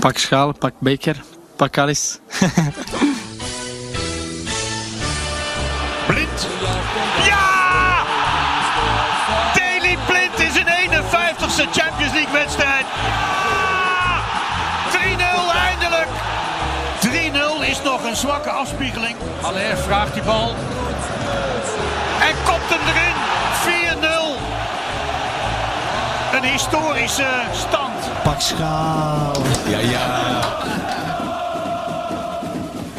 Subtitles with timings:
[0.00, 1.16] Pak schaal, pak beker,
[1.56, 2.18] pak alles.
[6.08, 6.46] Blind.
[7.24, 8.04] Ja!
[9.54, 12.86] Daley Blind is een 51ste Champions League wedstrijd.
[13.06, 14.20] Ja!
[14.90, 16.08] 3-0 eindelijk.
[17.00, 19.16] 3-0 is nog een zwakke afspiegeling.
[19.42, 20.54] Aller vraagt die bal.
[22.20, 23.14] En kopt hem erin.
[26.32, 26.36] 4-0.
[26.36, 27.79] Een historische stand.
[28.24, 29.32] Pak schaal.
[29.68, 30.40] Ja, ja.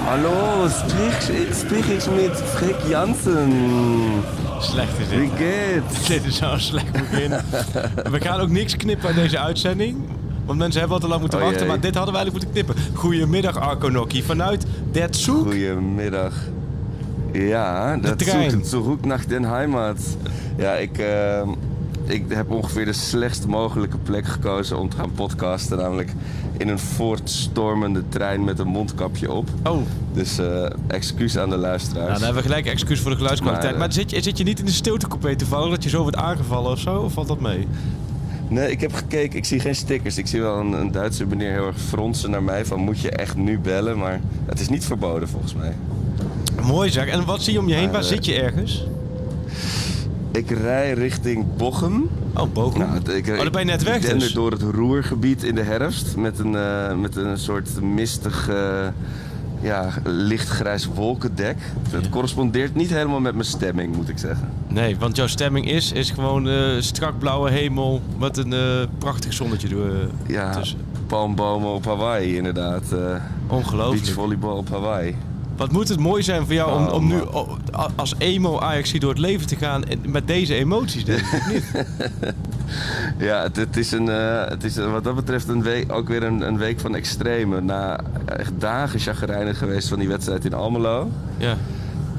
[0.05, 3.51] Hallo, sprich, sprich ik met Freek Jansen.
[4.59, 5.29] Slecht is Wie dit.
[5.37, 6.05] geht's?
[6.07, 7.31] Dit is zo'n slecht begin.
[8.11, 9.97] We gaan ook niks knippen uit deze uitzending.
[10.45, 11.61] Want mensen hebben al te lang moeten Oh, wachten.
[11.63, 11.71] jee.
[11.71, 12.95] Maar dit hadden we eigenlijk moeten knippen.
[12.99, 14.23] Goedemiddag Arco Nokkie.
[14.23, 15.35] Vanuit Der Zug.
[15.35, 16.33] Goedemiddag.
[17.31, 18.51] Ja, dat trein.
[18.51, 19.97] zoekt terug naar den Heimat.
[20.57, 21.41] Ja, ik, eh,
[22.11, 25.77] ik heb ongeveer de slechtst mogelijke plek gekozen om te gaan podcasten.
[25.77, 26.13] Namelijk
[26.57, 29.49] in een voortstormende trein met een mondkapje op.
[29.63, 29.81] Oh,
[30.13, 32.07] Dus eh excuus aan de luisteraars.
[32.07, 33.71] nou, dan hebben we gelijk excuus voor de geluidskwaliteit.
[33.71, 36.17] Maar, Maar, zit, je, zit je niet in de stiltecoupé toevallig dat je zo wordt
[36.17, 36.95] aangevallen of zo?
[36.95, 37.67] Of valt dat mee?
[38.47, 39.37] Nee, ik heb gekeken.
[39.37, 40.17] Ik zie geen stickers.
[40.17, 43.09] Ik zie wel een, een Duitse meneer heel erg fronsen naar mij van moet je
[43.09, 43.97] echt nu bellen?
[43.97, 45.73] Maar het is niet verboden volgens mij.
[46.63, 47.07] Mooi zeg.
[47.07, 47.83] En wat zie je om je heen?
[47.83, 48.85] Maar, Waar eh, zit je ergens?
[50.31, 52.09] Ik rij richting Bochum.
[52.35, 52.79] Oh, Bochum.
[52.79, 54.33] Nou, ik, oh, ben je net ik weg dender dus.
[54.33, 58.87] door het Roergebied in de herfst met een, eh, met een soort mistig, eh,
[59.61, 61.57] ja, lichtgrijs wolkendek.
[61.89, 64.49] Het correspondeert niet helemaal met mijn stemming, moet ik zeggen.
[64.67, 68.53] Nee, want jouw stemming is, is gewoon eh, strak blauwe hemel met een
[68.97, 69.91] prachtig zonnetje door,
[70.27, 70.77] Ja, tussen.
[71.07, 72.83] palmbomen op Hawaii inderdaad.
[73.47, 74.01] Ongelooflijk.
[74.01, 75.15] beachvolleybal op Hawaii.
[75.61, 77.21] Wat moet het mooi zijn voor jou om, Oh, om nu
[77.95, 81.47] als emo Ajax door het leven te gaan en met deze emoties, denk ik.
[81.53, 81.63] niet?
[83.17, 86.23] Ja, het, het is, een, eh, het is wat dat betreft een week, ook weer
[86.23, 87.61] een, een week van extreme.
[87.61, 91.09] Na echt dagen chagrijnig geweest van die wedstrijd in Almelo.
[91.37, 91.55] Ja.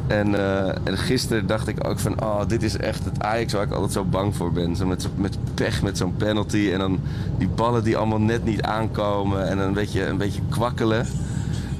[0.06, 3.62] En, eh, en gisteren dacht ik ook van, oh, dit is echt het Ajax waar
[3.62, 4.76] ik altijd zo bang voor ben.
[4.76, 7.00] Zo met, met pech, met zo'n penalty en dan
[7.38, 11.06] die ballen die allemaal net niet aankomen en een beetje, een beetje kwakkelen.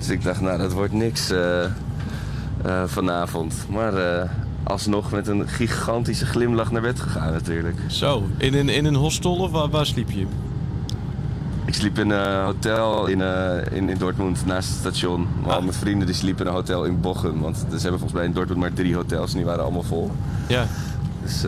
[0.03, 1.71] Dus ik dacht, nou, dat wordt niks eh, eh,
[2.87, 3.55] vanavond.
[3.69, 4.29] Maar eh,
[4.63, 7.77] alsnog met een gigantische glimlach naar bed gegaan natuurlijk.
[7.87, 10.27] Zo, in een, in een hostel of waar, waar sliep je?
[11.65, 13.21] Ik sliep in een hotel in,
[13.73, 15.27] in, in Dortmund naast het station.
[15.43, 17.41] Maar al mijn vrienden die sliepen in een hotel in Bochum.
[17.41, 20.11] Want ze hebben volgens mij in Dortmund maar drie hotels en die waren allemaal vol.
[20.49, 20.67] Ja,
[21.23, 21.45] Dus,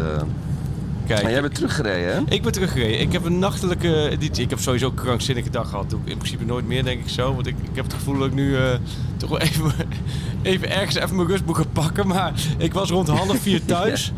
[1.08, 2.34] maar jij bent teruggereden, hè?
[2.34, 3.00] Ik ben teruggereden.
[3.00, 4.16] Ik heb een nachtelijke.
[4.32, 5.90] Ik heb sowieso een krankzinnige dag gehad.
[5.90, 7.34] Doe ik In principe nooit meer, denk ik zo.
[7.34, 8.74] Want ik, ik heb het gevoel dat ik nu eh,
[9.16, 9.72] toch wel even,
[10.42, 12.06] even ergens even mijn rust moet gaan pakken.
[12.06, 14.12] Maar ik was rond half vier thuis.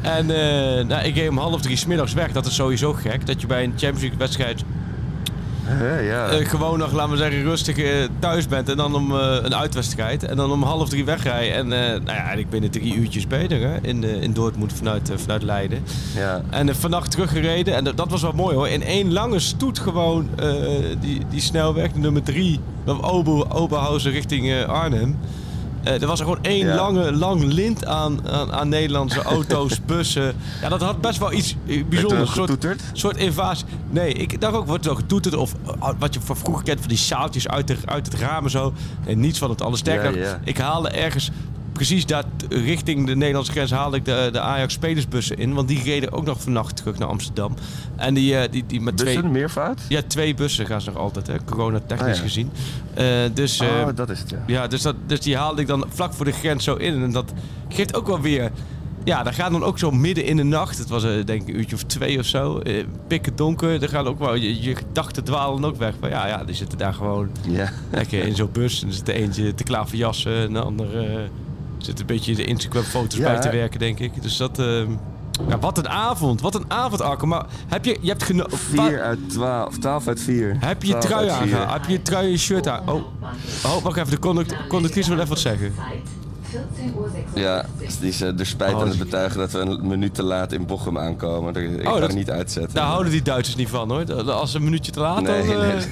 [0.00, 2.32] En eh, nou, ik ging om half drie 's middags weg.
[2.32, 3.26] Dat is sowieso gek.
[3.26, 4.64] Dat je bij een Champions League wedstrijd
[5.68, 6.28] Hè, ja.
[6.28, 8.68] eh, gewoon nog, laten we zeggen, rustig eh, thuis bent.
[8.68, 10.22] En dan om eh, een uitwedstrijd.
[10.24, 11.54] En dan om half drie wegrijden.
[11.54, 15.82] En nou ja, eigenlijk binnen drie uurtjes beter hè, in, in Dortmund vanuit, vanuit Leiden.
[16.16, 16.42] ja.
[16.50, 17.74] En uh, vannacht teruggereden.
[17.74, 18.68] En dat- was wel mooi hoor.
[18.68, 20.28] In één lange stoet gewoon
[21.00, 22.60] die, die snelweg, de nummer 3,
[23.00, 25.18] Ober, Oberhausen richting Arnhem.
[25.86, 26.74] Eh, er was er gewoon één Ja.
[26.74, 30.34] lange, lang lint aan, aan, aan Nederlandse auto's, bussen.
[30.62, 32.36] Ja, dat had best wel iets eh, er bijzonders.
[32.36, 33.66] Een soort, soort invasie.
[33.90, 35.34] Nee, ik dacht ook, wordt nog getoeterd?
[35.34, 38.44] Of eh, wat je van vroeger kent, van die zaaltjes uit, de, uit het raam
[38.44, 38.72] en zo.
[39.06, 39.78] Nee, niets van het alles.
[39.78, 40.40] Sterker, Ja, ja.
[40.44, 41.30] ik haalde ergens
[41.76, 45.54] precies daar richting de Nederlandse grens haalde ik de, de Ajax spelersbussen in.
[45.54, 47.54] Want die reden ook nog vannacht terug naar Amsterdam.
[47.96, 49.14] En die, eh, die, die met twee...
[49.14, 49.80] Bussen, meervoud?
[49.88, 52.22] Ja, twee bussen gaan ze nog altijd, hè, corona-technisch Ah, ja.
[52.22, 52.50] gezien.
[52.94, 54.42] Eh, dus, eh, oh, dat is het, ja.
[54.46, 57.02] ja, dus, dat, dus die haalde ik dan vlak voor de grens zo in.
[57.02, 57.32] En dat
[57.68, 58.50] geeft ook wel weer...
[59.04, 60.78] Ja, daar gaat dan ook zo midden in de nacht.
[60.78, 62.58] Het was eh, denk ik een uurtje of twee of zo.
[62.58, 63.82] Eh, pikken donker.
[63.82, 64.34] Er gaan ook wel...
[64.34, 65.94] Je, je gedachten dwalen ook weg.
[66.00, 67.70] Maar ja, ja, die zitten daar gewoon Ja.
[67.90, 68.82] lekker in zo'n bus.
[68.82, 70.32] En er zit er eentje te klaverjassen.
[70.36, 71.20] En de ander eh,
[71.78, 73.24] zit een beetje de Instagram-foto's Ja.
[73.32, 74.22] bij te werken, denk ik.
[74.22, 74.58] Dus dat...
[74.58, 74.90] ehm,
[75.48, 76.40] ja, wat een avond.
[76.40, 77.26] Wat een avond, Arco.
[77.26, 77.98] Maar heb je...
[78.00, 78.44] Je hebt geno...
[78.48, 80.56] 4 uit 12, 12 uit 4.
[80.60, 81.72] Heb je je trui aangehaald?
[81.72, 82.88] Heb je je trui en je shirt aan?
[82.88, 83.02] Oh,
[83.64, 84.10] oh wacht even.
[84.10, 85.74] De conduct conductrice wil even wat zeggen.
[87.34, 87.64] Ja,
[88.00, 90.66] die is er spijt Oh, aan het betuigen dat we een minuut te laat in
[90.66, 91.54] Bochum aankomen.
[91.54, 92.74] Ik ga Oh, dat- er niet uitzetten.
[92.74, 94.32] Daar houden die Duitsers niet van hoor.
[94.32, 95.62] Als een minuutje te laat Nee, dan...
[95.62, 95.84] eh, nee.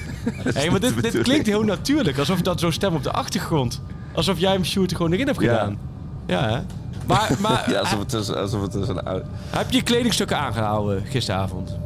[0.55, 2.19] Hey, maar dit, dit klinkt heel natuurlijk.
[2.19, 3.81] Alsof dat zo'n stem op de achtergrond.
[4.15, 5.79] Alsof jij hem shoot er gewoon erin hebt gedaan.
[6.27, 6.61] Ja, hè?
[7.07, 9.23] Maar, maar Ja, alsof het, is, alsof het is een oud...
[9.51, 11.77] heb je je kledingstukken aangehouden gisteravond?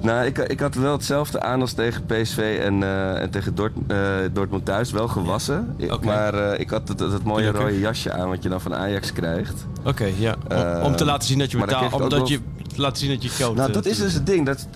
[0.00, 3.72] Nou, ik, ik had wel hetzelfde aan als tegen PSV en, eh, en tegen Dort,
[3.86, 3.98] eh,
[4.32, 4.90] Dortmund thuis.
[4.90, 5.76] Wel gewassen.
[6.02, 7.62] Maar eh, ik had het, het mooie Gelukkig.
[7.62, 9.66] rode jasje aan wat je dan van Ajax krijgt.
[9.84, 10.36] Oké, ja.
[10.48, 11.92] Om, om te laten zien dat je betaalt.
[11.92, 12.40] Omdat je
[12.76, 13.56] laten zien dat je geld...
[13.56, 14.46] Nou, dat is dus het ding.
[14.46, 14.66] Dat,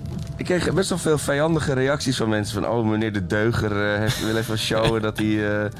[0.42, 2.62] Ik kreeg best wel veel vijandige reacties van mensen.
[2.62, 5.62] Van, oh, meneer de Deuger heeft, wil even showen dat hij...
[5.64, 5.70] eh,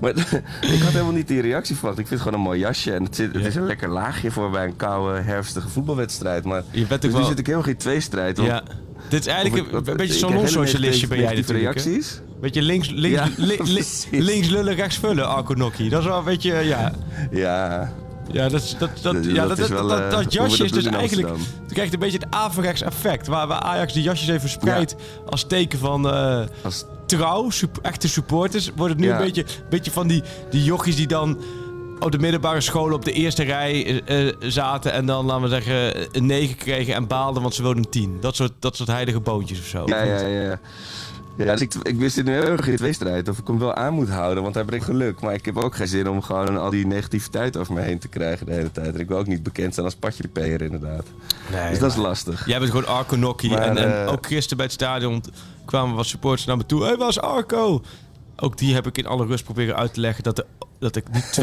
[0.00, 0.10] Maar
[0.74, 1.98] ik had helemaal niet die reactie verwacht.
[1.98, 2.92] Ik vind het gewoon een mooi jasje.
[2.92, 6.44] En het, zit, het is een lekker laagje voor bij een koude, herfstige voetbalwedstrijd.
[6.44, 8.36] Maar Je bent ook dus nu zit ik helemaal geen tweestrijd.
[8.36, 8.62] want- Ja.
[9.08, 11.58] Dit is eigenlijk een, beetje zo'n non-socialistje ben jij natuurlijk.
[11.78, 11.82] hè?
[11.82, 12.20] reacties.
[12.40, 14.06] Beetje links, links, Ja, li- li- precies.
[14.10, 15.54] links lullen, rechts vullen, Arco.
[15.54, 16.92] Dat is wel een beetje, ja.
[17.30, 17.92] Ja,
[18.32, 20.72] Ja, dat, dat, dat, ja, dat dat, is dat, wel, dat, eh, dat jasje is
[20.72, 21.28] dus eigenlijk...
[21.66, 23.26] Je krijgt een beetje het averechts effect.
[23.26, 24.94] Waar, waar Ajax de jasjes even verspreidt
[25.26, 28.70] als teken van eh, als, trouw, sup- echte supporters...
[28.76, 31.38] wordt het nu een beetje, beetje van die, die jochies die dan
[32.00, 34.92] op de middelbare school op de eerste rij eh, zaten...
[34.92, 38.16] en dan, laten we zeggen, een 9 kregen en baalden, want ze wilden een 10.
[38.20, 39.82] Dat soort, dat soort heilige boontjes of zo.
[39.86, 40.60] ja, ja, ja.
[41.38, 43.74] Ja, dus ik, ik wist nu heel erg in de tweestrijd of ik hem wel
[43.74, 45.20] aan moet houden, want hij brengt geluk.
[45.20, 48.08] Maar ik heb ook geen zin om gewoon al die negativiteit over me heen te
[48.08, 48.94] krijgen de hele tijd.
[48.94, 51.06] En ik wil ook niet bekend zijn als patjepeer inderdaad.
[51.52, 52.46] Nee, dus dat is lastig.
[52.46, 53.56] Jij bent gewoon Arco Nokkie.
[53.56, 55.22] En, en eh, ook gisteren bij het stadion
[55.64, 56.80] kwamen wat supporters naar me toe.
[56.80, 57.82] Hé, hey, waar is Arco?
[58.36, 60.46] Ook die heb ik in alle rust proberen uit te leggen dat, de,
[60.78, 61.40] dat ik niet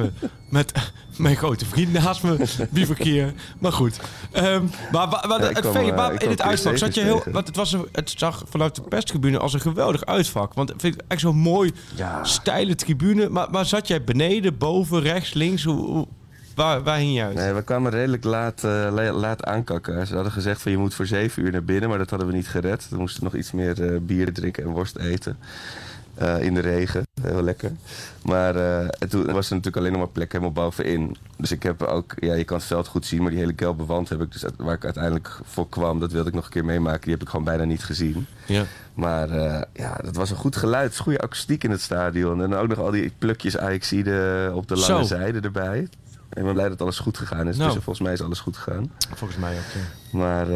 [0.00, 0.04] 24-7
[0.48, 0.72] met
[1.16, 2.36] mijn grote vriend naast me
[2.70, 3.32] bivakkeer.
[3.58, 4.00] Maar goed.
[4.32, 6.94] Ehm, maar wa- wa- Ja, ik het kwam, vee- eh, ik in het uitvak zat
[6.94, 7.22] je heel...
[7.32, 10.54] Want het, was een, het zag vanuit de perstribune als een geweldig uitvak.
[10.54, 12.24] Want ik vind het echt zo'n mooi, Ja.
[12.24, 13.28] steile tribune.
[13.28, 15.64] Maar, maar zat jij beneden, boven, rechts, links?
[15.64, 16.06] Hoe,
[16.54, 17.34] waar, waar hing je uit?
[17.34, 20.06] Nee, we kwamen redelijk laat, eh, la- laat aankakken.
[20.06, 22.34] Ze hadden gezegd van je moet voor zeven uur naar binnen, maar dat hadden we
[22.34, 22.86] niet gered.
[22.90, 25.38] We moesten nog iets meer eh, bier drinken en worst eten.
[26.20, 27.72] Eh, in de regen, heel lekker.
[28.22, 31.16] Maar eh, en toen was er natuurlijk alleen nog maar plek helemaal bovenin.
[31.36, 33.84] Dus ik heb ook, ja, je kan het veld goed zien, maar die hele gelbe
[33.84, 36.64] wand heb ik dus, waar ik uiteindelijk voor kwam, dat wilde ik nog een keer
[36.64, 37.00] meemaken.
[37.00, 38.26] Die heb ik gewoon bijna niet gezien.
[38.46, 38.64] Ja.
[38.94, 40.98] Maar eh, ja, dat was een goed geluid.
[40.98, 42.42] Goede akoestiek in het stadion.
[42.42, 45.02] En ook nog al die plukjes Ajaxide op de lange Zo.
[45.02, 45.88] zijde erbij.
[46.32, 47.56] Ik ben blij dat alles goed gegaan is.
[47.56, 47.72] Nou.
[47.72, 48.92] Dus volgens mij is alles goed gegaan.
[49.14, 50.18] Volgens mij ook, ja.
[50.18, 50.46] Maar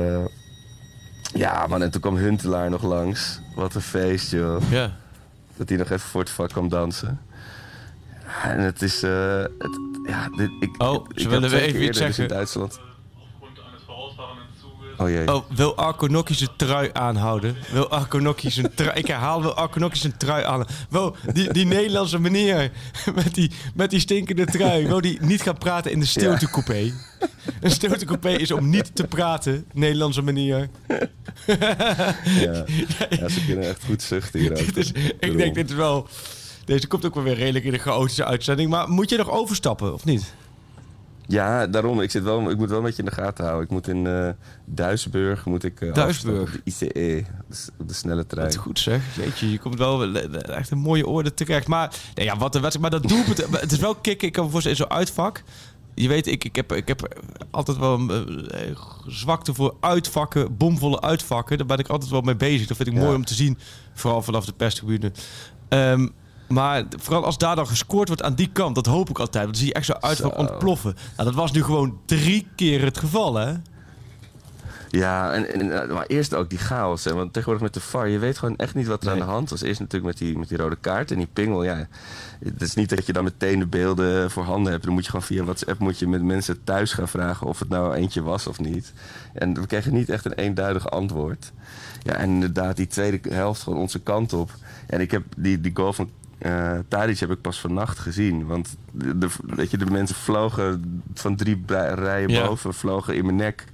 [1.34, 3.40] ja, man, en toen kwam Huntelaar nog langs.
[3.54, 4.70] Wat een feest, joh.
[4.70, 5.02] Ja.
[5.56, 7.20] Dat hij nog even voor het vak kwam dansen.
[8.42, 9.02] En het is...
[9.02, 12.22] eh, het, ja, dit, ik, Oh, ik ze heb willen twee even iets dus zeggen.
[12.22, 12.80] in Duitsland.
[14.98, 15.34] Oh jee.
[15.34, 17.56] Oh, wil Arco Nokkie zijn trui aanhouden?
[17.72, 17.88] Wil
[18.36, 18.98] zijn trui...
[18.98, 20.74] Ik herhaal, wil Arco Nokkie zijn trui aanhouden?
[20.90, 22.70] Wil die, die Nederlandse meneer
[23.14, 24.86] met die, met die stinkende trui...
[24.86, 26.92] wil die niet gaan praten in de stiltecoupé?
[27.60, 30.68] Een stiltecoupé is om niet te praten, Nederlandse meneer.
[32.24, 32.64] Ja.
[33.10, 34.74] ja, ze kunnen echt goed zuchten hier ook.
[34.74, 36.08] Dit is, ik denk, dit is wel...
[36.64, 38.70] Deze komt ook wel weer redelijk in de chaotische uitzending.
[38.70, 40.34] Maar moet je nog overstappen, of niet?
[41.26, 42.00] Ja, daarom.
[42.00, 43.64] Ik, zit wel, ik moet wel een beetje in de gaten houden.
[43.64, 44.28] Ik moet in eh
[44.64, 46.40] Duisburg moet ik, eh, Duisburg?
[46.40, 46.88] op de ICE,
[47.48, 48.44] de, s- op de snelle trein.
[48.46, 49.16] Dat is goed zeg.
[49.16, 51.66] Jeetje, je komt wel le- echt een mooie orde terecht.
[51.66, 52.90] Maar, nee, ja, wat een wedstrijd.
[52.90, 54.26] Maar dat doelpunt, het is wel kicken.
[54.26, 55.42] Ik kan me voorstellen, in zo'n uitvak.
[55.94, 58.76] Je weet, ik, ik, heb, ik heb altijd wel een eh,
[59.06, 61.58] zwakte voor uitvakken, bomvolle uitvakken.
[61.58, 62.66] Daar ben ik altijd wel mee bezig.
[62.66, 63.00] Dat vind ik Ja.
[63.00, 63.58] mooi om te zien,
[63.94, 65.12] vooral vanaf de perstribune.
[65.68, 66.08] Ehm,
[66.46, 69.44] maar vooral als daar dan gescoord wordt aan die kant, dat hoop ik altijd.
[69.44, 70.38] Want dan zie je echt zo'n uitvak Zo.
[70.38, 70.94] ontploffen.
[71.16, 73.54] Nou, dat was nu gewoon drie keer het geval, hè?
[74.94, 77.04] Ja, en, en, eh, maar eerst ook die chaos.
[77.04, 79.24] Hè, want tegenwoordig met de VAR, je weet gewoon echt niet wat er aan de
[79.24, 79.62] hand was.
[79.62, 81.64] Eerst natuurlijk met die, met die rode kaart en die pingel.
[81.64, 81.86] Ja,
[82.44, 84.84] het is niet dat je dan meteen de beelden voorhanden hebt.
[84.84, 87.68] Dan moet je gewoon via WhatsApp moet je met mensen thuis gaan vragen of het
[87.68, 88.92] nou eentje was of niet.
[89.32, 91.52] En we kregen niet echt een eenduidig antwoord.
[92.02, 94.50] Ja, en inderdaad, die tweede helft gewoon onze kant op.
[94.86, 96.10] En ik heb die, die goal van
[96.44, 98.46] eh Tadic heb ik pas vannacht gezien.
[98.46, 101.62] Want de, de- weet je, de mensen vlogen van drie
[101.94, 102.46] rijen Ja.
[102.46, 103.64] boven, vlogen in mijn nek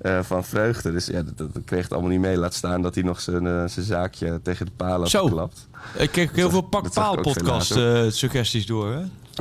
[0.00, 0.92] eh, van vreugde.
[0.92, 2.36] Dus ja, dat, dat kreeg het allemaal niet mee.
[2.36, 5.68] Laat staan dat hij nog zijn, eh, zijn zaakje tegen de palen geklapt.
[5.98, 8.04] Ik kreeg heel veel Pak dat zag ik Paal ook veel podcast later.
[8.04, 9.02] eh, suggesties door, hè?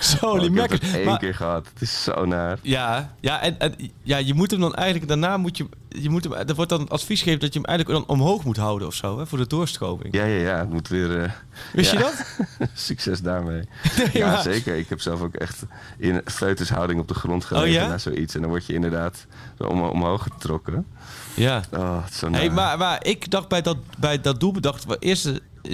[0.00, 1.66] Zo, Oh, die ik heb het één Maar- keer gehad.
[1.72, 2.58] Het is zo naar.
[2.62, 6.24] Ja, ja, en, en ja, je moet hem dan eigenlijk daarna moet je, je moet
[6.24, 8.94] hem, er wordt dan advies gegeven dat je hem eigenlijk dan omhoog moet houden of
[8.94, 10.14] zo, hè, voor de doorstroming.
[10.14, 10.58] Ja, ja, ja.
[10.58, 11.22] Het moet weer...
[11.22, 11.30] eh,
[11.72, 11.98] Wist ja.
[11.98, 12.68] je dat?
[12.74, 13.62] Succes daarmee.
[13.96, 14.76] Nee, ja, maar- zeker.
[14.76, 15.62] Ik heb zelf ook echt
[15.98, 17.88] in foetushouding op de grond gelegen Oh, ja?
[17.88, 18.34] na zoiets.
[18.34, 19.26] En dan word je inderdaad
[19.58, 20.86] om, omhoog getrokken.
[21.34, 21.62] Ja.
[21.72, 22.40] Oh, het is zo naar.
[22.40, 25.24] Hey, maar, maar ik dacht bij dat, bij dat doel bedacht, wel, eerst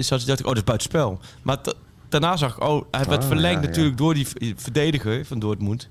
[0.09, 1.19] dacht ik, oh, dat is buitenspel.
[1.41, 1.57] Maar
[2.13, 3.67] daarna zag ik, oh, hij werd Oh, verlengd ja, ja.
[3.67, 5.87] natuurlijk door die verdediger van Dortmund.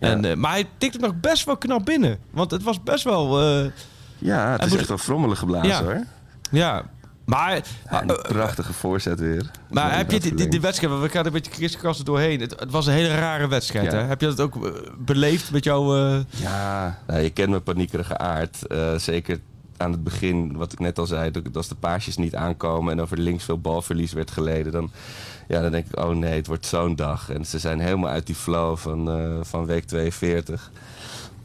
[0.00, 0.08] Ja.
[0.10, 2.18] En, eh, maar hij tikte nog best wel knap binnen.
[2.30, 3.40] Want het was best wel...
[3.40, 3.70] eh,
[4.18, 5.82] Ja, het is echt wel frommelig geblazen Ja.
[5.82, 6.04] hoor.
[6.50, 6.82] ja,
[7.24, 7.54] maar...
[7.90, 9.50] Ja, en die eh, prachtige voorzet weer.
[9.70, 10.62] Maar heb je die, die, die verlengd.
[10.64, 12.40] wedstrijd, we gaan er een beetje kriskassen doorheen.
[12.40, 13.98] Het, het was een hele rare wedstrijd, Ja.
[13.98, 14.04] hè?
[14.04, 15.96] Heb je dat ook beleefd met jouw...
[15.96, 18.66] eh, Ja, nou, je kent mijn paniekerige aard.
[18.66, 19.38] Eh, zeker
[19.76, 23.00] aan het begin, wat ik net al zei, dat als de paasjes niet aankomen en
[23.00, 24.90] over links veel balverlies werd geleden, dan,
[25.48, 27.30] ja, dan denk ik, oh nee, het wordt zo'n dag.
[27.30, 30.70] En ze zijn helemaal uit die flow van, eh, van week 42.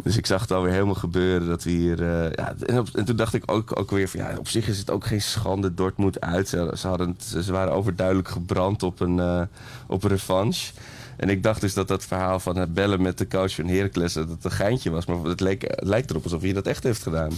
[0.03, 2.01] Dus ik zag het alweer helemaal gebeuren dat we hier...
[2.01, 4.19] eh, ja, en, op- en toen dacht ik ook, ook weer van...
[4.19, 6.47] Ja, op zich is het ook geen schande Dortmund uit.
[6.49, 9.41] Ze, ze, hadden het- ze waren overduidelijk gebrand op een, eh,
[9.87, 10.73] op een revanche.
[11.17, 14.13] En ik dacht dus dat dat verhaal van het bellen met de coach van Heracles...
[14.13, 15.05] dat het een geintje was.
[15.05, 17.29] Maar het, leek, het lijkt erop alsof hij dat echt heeft gedaan.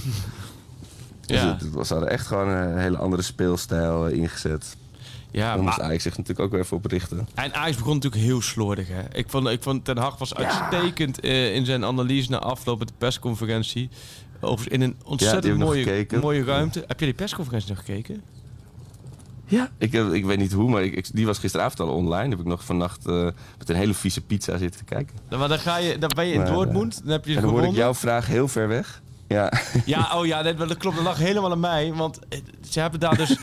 [1.25, 1.51] Dus Ja.
[1.51, 4.75] het, het was, ze hadden echt gewoon een hele andere speelstijl ingezet.
[5.31, 7.27] Ja, Daar moest maar, Ajax zich natuurlijk ook weer even op richten.
[7.35, 8.87] en Ajax begon natuurlijk heel slordig.
[8.87, 9.01] Hè.
[9.17, 12.87] Ik, vond, ik vond Ten Hag was uitstekend eh, in zijn analyse na afloop met
[12.87, 13.89] de persconferentie.
[14.41, 16.83] Over, in een ontzettend mooie, mooie ruimte.
[16.87, 18.21] Heb je die persconferentie nog gekeken?
[19.45, 19.69] Ja.
[19.77, 22.29] Ik, heb, ik weet niet hoe, maar ik, ik- die was gisteravond al online.
[22.29, 23.23] Heb ik nog vannacht eh,
[23.57, 25.15] met een hele vieze pizza zitten kijken.
[25.27, 27.01] Nou, Maar dan, ga je, dan ben je in Maar, eh, Dortmund.
[27.03, 29.01] Dan heb je En dan hoorde ik jouw vraag heel ver weg.
[29.29, 29.51] Ja,
[29.85, 30.95] Ja, oh ja, dat klopt.
[30.95, 31.93] Dat lag helemaal aan mij.
[31.93, 33.29] Want eh, ze hebben daar dus...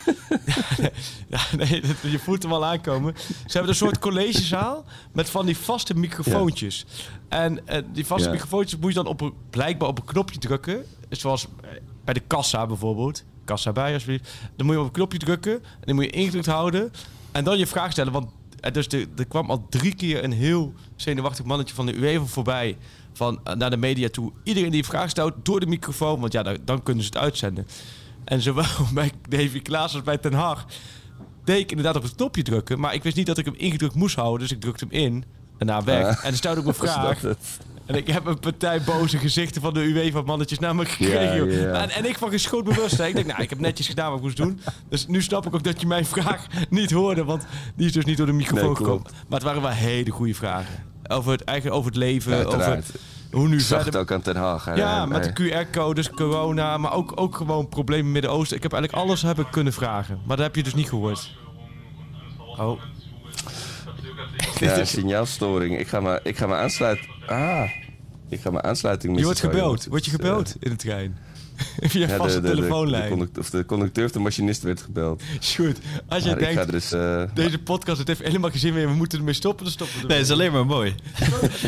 [1.27, 3.13] ja, nee, je voelt hem al aankomen.
[3.17, 6.85] Ze hebben een soort collegezaal met van die vaste microfoontjes.
[7.29, 8.33] En eh, die vaste Ja.
[8.33, 10.85] microfoontjes moet je dan op een, blijkbaar op een knopje drukken.
[11.09, 11.69] Zoals eh,
[12.05, 13.23] bij de kassa bijvoorbeeld.
[13.45, 14.29] Kassa bij, alsjeblieft.
[14.55, 15.53] Dan moet je op een knopje drukken.
[15.53, 16.91] En dan moet je ingedrukt houden.
[17.31, 18.13] En dan je vraag stellen.
[18.13, 18.27] Want
[18.59, 22.77] er, dus er kwam al drie keer een heel zenuwachtig mannetje van de UEFA voorbij.
[23.17, 24.31] Van, eh, naar de media toe.
[24.43, 26.19] Iedereen die een vraag stelt door de microfoon.
[26.19, 27.67] Want ja, dan, dan kunnen ze het uitzenden.
[28.23, 30.65] En zowel bij Davy Klaas als bij Ten Hag
[31.43, 32.79] deed ik inderdaad op het knopje drukken.
[32.79, 34.39] Maar ik wist niet dat ik hem ingedrukt moest houden.
[34.39, 35.23] Dus ik drukte hem in.
[35.57, 36.17] Daarna weg.
[36.17, 37.23] En dan stelde ik mijn vraag.
[37.85, 41.73] En ik heb een partij boze gezichten van de UEFA-mannetjes naar me gekregen.
[41.73, 42.99] En, en ik van geschoot bewust.
[42.99, 44.59] Ik denk, nou, ik heb netjes gedaan wat ik moest doen.
[44.89, 47.23] Dus nu snap ik ook dat je mijn vraag niet hoorde.
[47.23, 47.45] Want
[47.75, 49.03] die is dus niet door de microfoon Nee, gekomen.
[49.03, 50.83] Maar het waren wel hele goede vragen.
[51.07, 52.45] Over het, eigen, over het leven.
[52.45, 52.83] Over
[53.31, 54.75] hoe nu Ik zag het ook aan Ten Haag.
[54.75, 58.57] Ja, met de QR-codes, corona, maar ook, ook gewoon problemen in het Midden-Oosten.
[58.57, 60.19] Ik heb eigenlijk alles hebben kunnen vragen.
[60.25, 61.35] Maar dat heb je dus niet gehoord.
[62.57, 62.81] Oh,
[64.59, 65.79] Ja, signaalstoring.
[65.79, 67.07] Ik ga me, ik ga me aansluiten.
[67.27, 67.69] Ah,
[68.29, 69.85] ik ga mijn aansluiting je wordt gebeld.
[69.85, 71.17] Word je gebeld in de trein?
[71.91, 73.09] Via ja, vaste de, de, de, de, telefoonlijn.
[73.09, 75.21] conduct- of de conducteur of de machinist werd gebeld.
[75.39, 75.79] Is goed.
[76.07, 76.91] Als je Maar ik denkt, ga dus...
[76.91, 79.95] eh, deze podcast het heeft helemaal geen zin meer, we moeten ermee stoppen, dan stoppen
[80.01, 80.17] we Nee, ermee.
[80.17, 80.95] het is alleen maar mooi.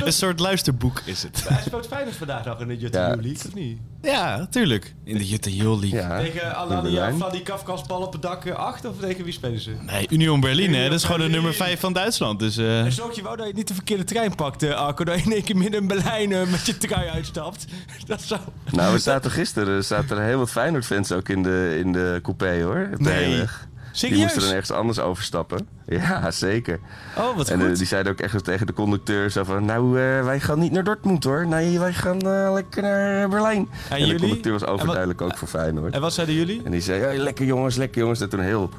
[0.06, 1.44] een soort luisterboek is het.
[1.50, 3.08] Hij speelt Feyenoord vandaag nog in de Jutte Ja.
[3.08, 3.78] League, of niet?
[4.02, 4.94] Ja, natuurlijk.
[5.04, 5.90] In de Jutta League.
[5.90, 7.16] ja, Tegen in Alania Berlijn.
[7.16, 9.72] Vladi Kafkas bal op het dak eh, 8 of tegen wie spelen ze?
[9.86, 10.84] Nee, Union Berlin, hè?
[10.90, 12.40] Dat is gewoon de nummer 5 van Duitsland.
[12.40, 15.04] Dus eh, En zorg je wel dat je niet de verkeerde trein pakt, eh, Arco.
[15.04, 17.66] Dat je in één keer midden in Berlijn eh, met je trui uitstapt.
[18.08, 18.40] Dat zou...
[18.72, 22.20] Nou, we zaten gisteren er zaten er heel wat Feyenoord-fans ook in de, in de
[22.22, 22.90] coupé, hoor.
[22.92, 23.24] Op de Nee.
[23.26, 23.68] heenweg.
[24.00, 25.68] Die moesten dan ergens anders overstappen.
[25.90, 26.80] Ja, zeker.
[27.18, 27.78] Oh, wat En eh, goed.
[27.78, 29.66] die zeiden ook echt tegen de conducteur zo van...
[29.66, 31.48] Nou, eh, wij gaan niet naar Dortmund, hoor.
[31.48, 33.70] Nee, wij gaan eh, lekker naar Berlijn.
[33.90, 34.14] En, jullie?
[34.14, 35.94] de conducteur was En wat- overduidelijk ook voor Feyenoord.
[35.94, 36.62] En wat zeiden jullie?
[36.64, 38.22] En die zei, ja, lekker jongens, lekker jongens.
[38.22, 38.70] En toen heel,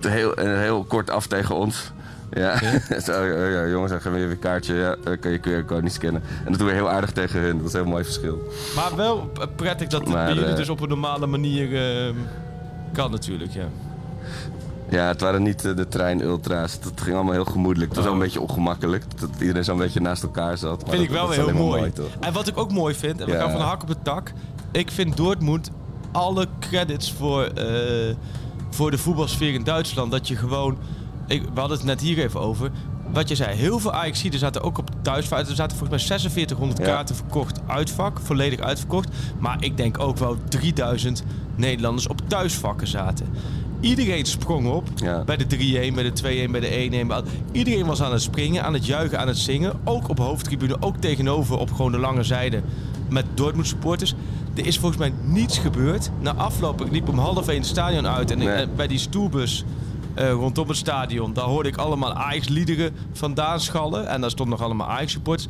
[0.00, 1.92] heel, en heel kort af tegen ons.
[2.32, 2.58] Ja,
[3.00, 4.74] Zo, ja, ja, jongens, dan gaan we weer een kaartje.
[4.74, 6.22] Ja, dan kan je QR-code niet scannen.
[6.44, 7.52] En dat doen we heel aardig tegen hun.
[7.54, 8.48] Dat was een heel mooi verschil.
[8.76, 12.14] Maar wel prettig dat het Maar, bij jullie eh, dus op een normale manier eh,
[12.92, 13.64] kan natuurlijk, ja.
[14.90, 16.72] Ja, het waren niet eh, de trein-ultra's.
[16.82, 17.86] Het ging allemaal heel gemoedelijk.
[17.88, 19.04] Het was wel een beetje ongemakkelijk.
[19.20, 20.80] Dat iedereen zo'n beetje naast elkaar zat.
[20.82, 21.92] Maar Vind ik wel weer heel mooi.
[21.92, 22.10] toch?
[22.20, 23.40] En wat ik ook mooi vind, en we Ja.
[23.40, 24.32] gaan van de hak op de tak.
[24.72, 25.70] Ik vind Dortmund
[26.12, 28.14] alle credits voor, eh,
[28.70, 30.10] voor de voetbalsfeer in Duitsland.
[30.10, 30.78] Dat je gewoon,
[31.26, 32.70] ik, we hadden het net hier even over.
[33.12, 35.38] Wat je zei, heel veel Ajaxiden zaten ook op thuisvak.
[35.38, 36.84] Er zaten volgens mij 4600 Ja.
[36.84, 39.08] kaarten verkocht uitvak, volledig uitverkocht.
[39.38, 41.22] Maar ik denk ook wel 3000
[41.56, 43.26] Nederlanders op thuisvakken zaten.
[43.80, 44.88] Iedereen sprong op.
[44.94, 45.24] Ja.
[45.24, 45.46] Bij de
[45.90, 46.12] 3-1, bij de
[46.48, 46.68] 2-1, bij de
[47.04, 47.06] 1-1.
[47.06, 49.72] bij al- Iedereen was aan het springen, aan het juichen, aan het zingen.
[49.84, 52.62] Ook op hoofdtribune, ook tegenover op gewoon de lange zijde
[53.08, 54.14] met Dortmund supporters.
[54.54, 56.10] Er is volgens mij niets gebeurd.
[56.20, 58.30] Na afloop, ik liep om half één het stadion uit.
[58.30, 58.66] En Nee.
[58.68, 59.64] bij die stoelbus
[60.14, 64.08] eh, rondom het stadion, daar hoorde ik allemaal Ajax-liederen vandaan schallen.
[64.08, 65.48] En daar stonden nog allemaal Ajax-supporters.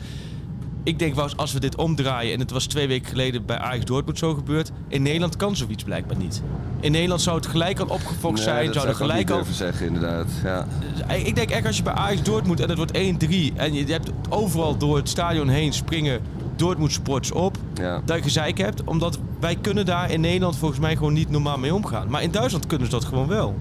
[0.87, 3.59] Ik denk wel eens, als we dit omdraaien, en het was twee weken geleden bij
[3.59, 4.71] Ajax Dortmund zo gebeurd.
[4.89, 6.43] In Nederland kan zoiets blijkbaar niet.
[6.81, 8.65] In Nederland zou het gelijk al opgefokt Nee, zijn.
[8.67, 10.27] dat Zou er gelijk al zeggen, inderdaad.
[10.45, 10.67] Ja.
[11.15, 14.11] ik denk echt als je bij Ajax Dortmund en het wordt 1-3 en je hebt
[14.29, 16.21] overal door het stadion heen springen
[16.57, 18.01] Dortmund sports op, Ja.
[18.05, 21.59] dat je gezeik hebt, omdat wij kunnen daar in Nederland volgens mij gewoon niet normaal
[21.59, 22.11] mee omgaan.
[22.11, 23.55] Maar in Duitsland kunnen ze dat gewoon wel.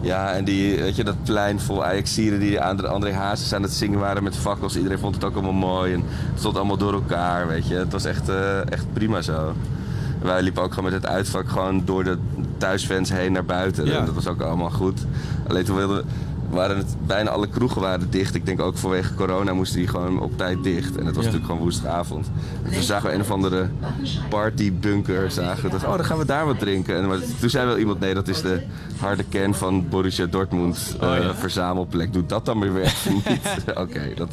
[0.00, 3.98] Ja, en die, weet je, dat plein vol Ajaxieren die André Hazes aan het zingen
[3.98, 4.76] waren met fakkels.
[4.76, 7.74] Iedereen vond het ook allemaal mooi en het stond allemaal door elkaar, weet je.
[7.74, 9.54] Het was echt, eh, echt prima zo.
[10.22, 12.18] Wij liepen ook gewoon met het uitvak gewoon door de
[12.58, 13.86] thuisfans heen naar buiten.
[13.86, 13.98] Ja.
[13.98, 15.00] En dat was ook allemaal goed.
[15.48, 16.04] Alleen toen wilden we...
[16.50, 18.34] waren het, bijna alle kroegen waren dicht.
[18.34, 20.96] Ik denk ook vanwege corona moesten die gewoon op tijd dicht.
[20.96, 22.30] En het was natuurlijk gewoon woensdagavond.
[22.64, 23.68] En toen zagen we een of andere
[24.28, 25.30] partybunker.
[25.30, 26.96] Zagen we, dachten, oh, dan gaan we daar wat drinken.
[26.96, 28.62] En maar toen zei wel iemand, nee, dat is de
[29.00, 32.12] harde kern van Borussia Dortmund Oh, eh, verzamelplek.
[32.12, 33.40] Doe dat dan weer even niet.
[33.74, 34.28] Oké, dat,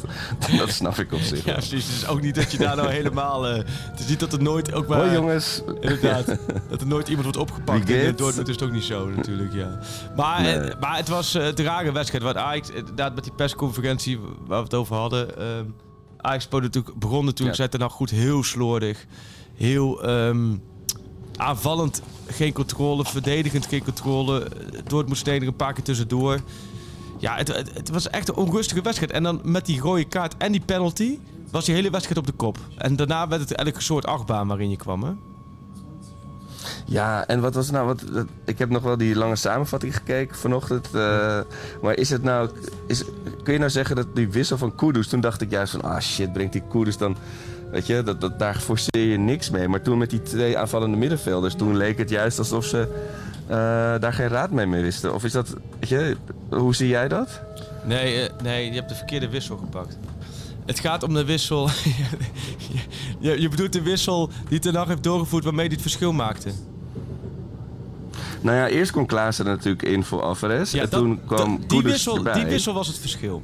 [0.58, 1.86] dat snap ik op zich Ja, precies.
[1.86, 3.46] Het is ook niet dat je daar nou helemaal...
[3.48, 3.56] eh,
[3.90, 4.98] het is niet dat er nooit ook maar...
[4.98, 5.62] Hoi jongens.
[5.80, 6.26] Inderdaad.
[6.70, 7.88] Dat er nooit iemand wordt opgepakt.
[7.88, 8.14] In?
[8.16, 9.78] Dortmund is het ook niet zo natuurlijk, ja.
[10.16, 10.54] Maar, Nee.
[10.54, 12.36] eh, maar het was eh, rare wedstrijd.
[12.36, 15.38] Want Ajax, inderdaad met die persconferentie waar we het over hadden...
[15.38, 15.64] ehm
[16.20, 17.62] Ajax begon natuurlijk, begon natuurlijk Ja.
[17.62, 19.06] zette nou goed heel slordig.
[19.54, 20.56] Heel ehm,
[21.36, 24.48] aanvallend geen controle, verdedigend geen controle.
[24.86, 26.40] Dortmund steed er een paar keer tussendoor.
[27.18, 29.12] Ja, het, het, het was echt een onrustige wedstrijd.
[29.12, 31.18] En dan met die rode kaart en die penalty
[31.50, 32.58] was die hele wedstrijd op de kop.
[32.76, 35.12] En daarna werd het eigenlijk een soort achtbaan waarin je kwam, hè?
[36.90, 37.86] Ja, en wat was nou?
[37.86, 38.02] Wat,
[38.44, 40.88] ik heb nog wel die lange samenvatting gekeken vanochtend.
[40.94, 41.40] eh,
[41.82, 42.50] maar is het nou.
[42.86, 43.04] Is,
[43.42, 45.08] kun je nou zeggen dat die wissel van Kudus.
[45.08, 45.82] Toen dacht ik juist van.
[45.82, 47.16] Ah shit, brengt die Kudus dan.
[47.70, 49.68] Weet je, dat, daar forceer je niks mee.
[49.68, 51.54] Maar toen met die twee aanvallende middenvelders.
[51.54, 52.88] Toen leek het juist alsof ze.
[53.46, 53.56] eh,
[54.00, 55.14] daar geen raad mee mee wisten.
[55.14, 55.54] Of is dat.
[55.80, 56.16] Weet je,
[56.50, 57.40] hoe zie jij dat?
[57.84, 59.98] Nee, eh, nee, je hebt de verkeerde wissel gepakt.
[60.66, 61.68] Het gaat om de wissel.
[63.20, 66.50] je, je bedoelt de wissel die Ten Hag heeft doorgevoerd waarmee hij het verschil maakte.
[68.40, 70.74] Nou ja, eerst kwam Klaassen er natuurlijk in voor Alvarez.
[70.74, 72.32] en dat- toen kwam dat- die, wissel, erbij.
[72.32, 73.42] die wissel was het verschil.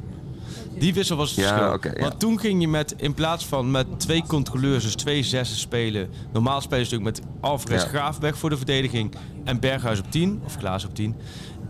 [0.79, 1.93] Die wissel was het Ja, verschil.
[1.95, 2.01] ja.
[2.01, 6.09] Want toen ging je met, in plaats van met twee controleurs, dus twee zessen spelen.
[6.33, 7.89] Normaal spelen ze natuurlijk met Alvarez Ja.
[7.89, 9.15] Graafweg voor de verdediging.
[9.45, 11.15] En Berghuis op 10, of Klaas op 10.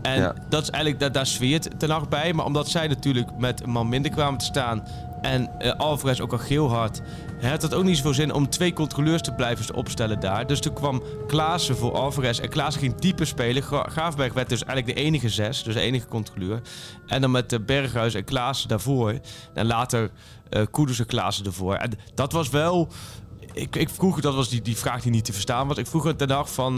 [0.01, 0.35] En Ja.
[0.49, 2.33] dat is eigenlijk, daar, daar zweert Ten Hag bij.
[2.33, 4.83] Maar omdat zij natuurlijk met een man minder kwamen te staan.
[5.25, 7.01] En eh, Alvarez ook al geel had.
[7.41, 10.47] Had het ook niet zoveel zin om twee controleurs te blijven opstellen daar.
[10.47, 12.39] Dus toen kwam Klaassen voor Alvarez.
[12.39, 13.63] En Klaassen ging dieper spelen.
[13.63, 15.63] Gra- Graafberg werd dus eigenlijk de enige zes.
[15.63, 16.61] Dus de enige controleur.
[17.07, 19.19] En dan met eh, Berghuis en Klaassen daarvoor.
[19.53, 20.11] En later
[20.49, 21.75] eh Kudus en Klaassen ervoor.
[21.75, 22.87] En dat was wel...
[23.53, 25.77] Ik, ik vroeg, dat was die, die vraag die niet te verstaan was.
[25.77, 26.75] Ik vroeg het dag van,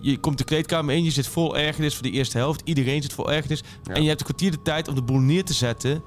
[0.00, 2.60] je komt de kleedkamer in, je zit vol ergernis voor de eerste helft.
[2.64, 3.62] Iedereen zit vol ergernis.
[3.92, 6.02] En je hebt een kwartier de tijd om de boel neer te zetten.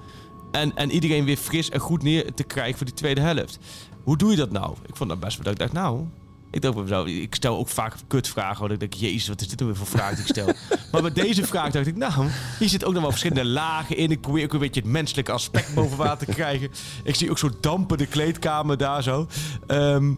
[0.51, 3.59] En, en iedereen weer fris en goed neer te krijgen voor die tweede helft.
[4.03, 4.75] Hoe doe je dat nou?
[4.85, 6.05] Ik vond dat best wel dat ik dacht, nou...
[6.51, 8.61] Ik, dacht, bij mezelf, ik stel ook vaak kutvragen.
[8.61, 10.45] Dat ik denk, jezus, wat is dit nou weer voor vraag die ik stel?
[10.91, 12.27] maar bij deze vraag dacht ik, nou,
[12.59, 14.11] hier zit ook nog wel verschillende lagen in.
[14.11, 16.69] Ik probeer ook een beetje het menselijke aspect boven water te krijgen.
[17.03, 19.27] Ik zie ook zo'n dampende kleedkamer daar zo.
[19.67, 20.13] Ehm,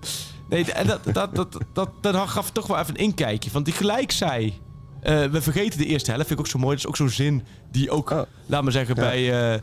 [0.49, 3.49] nee, en dat, dat, dat, dat, dat, gaf toch wel even een inkijkje.
[3.51, 4.59] Want die gelijk zei...
[5.01, 6.27] eh, we vergeten de eerste helft.
[6.27, 6.75] Vind ik ook zo mooi.
[6.75, 8.21] Dat is ook zo'n zin die ook, Oh.
[8.45, 9.01] laat maar zeggen, Ja.
[9.01, 9.53] bij...
[9.53, 9.61] eh,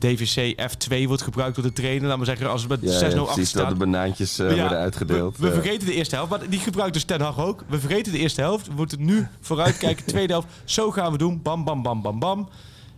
[0.00, 2.08] DVC F2 wordt gebruikt door de trainer.
[2.08, 2.84] Laat maar zeggen, als het met 6-0
[3.14, 5.36] Ja, achter dat de banaantjes Ja, worden uitgedeeld.
[5.36, 7.64] We, we Eh, vergeten de eerste helft, maar die gebruikt dus Ten Hag ook.
[7.68, 8.66] We vergeten de eerste helft.
[8.66, 10.04] We moeten nu vooruitkijken.
[10.14, 11.42] Tweede helft, zo gaan we doen.
[11.42, 12.48] Bam, bam, bam, bam, bam.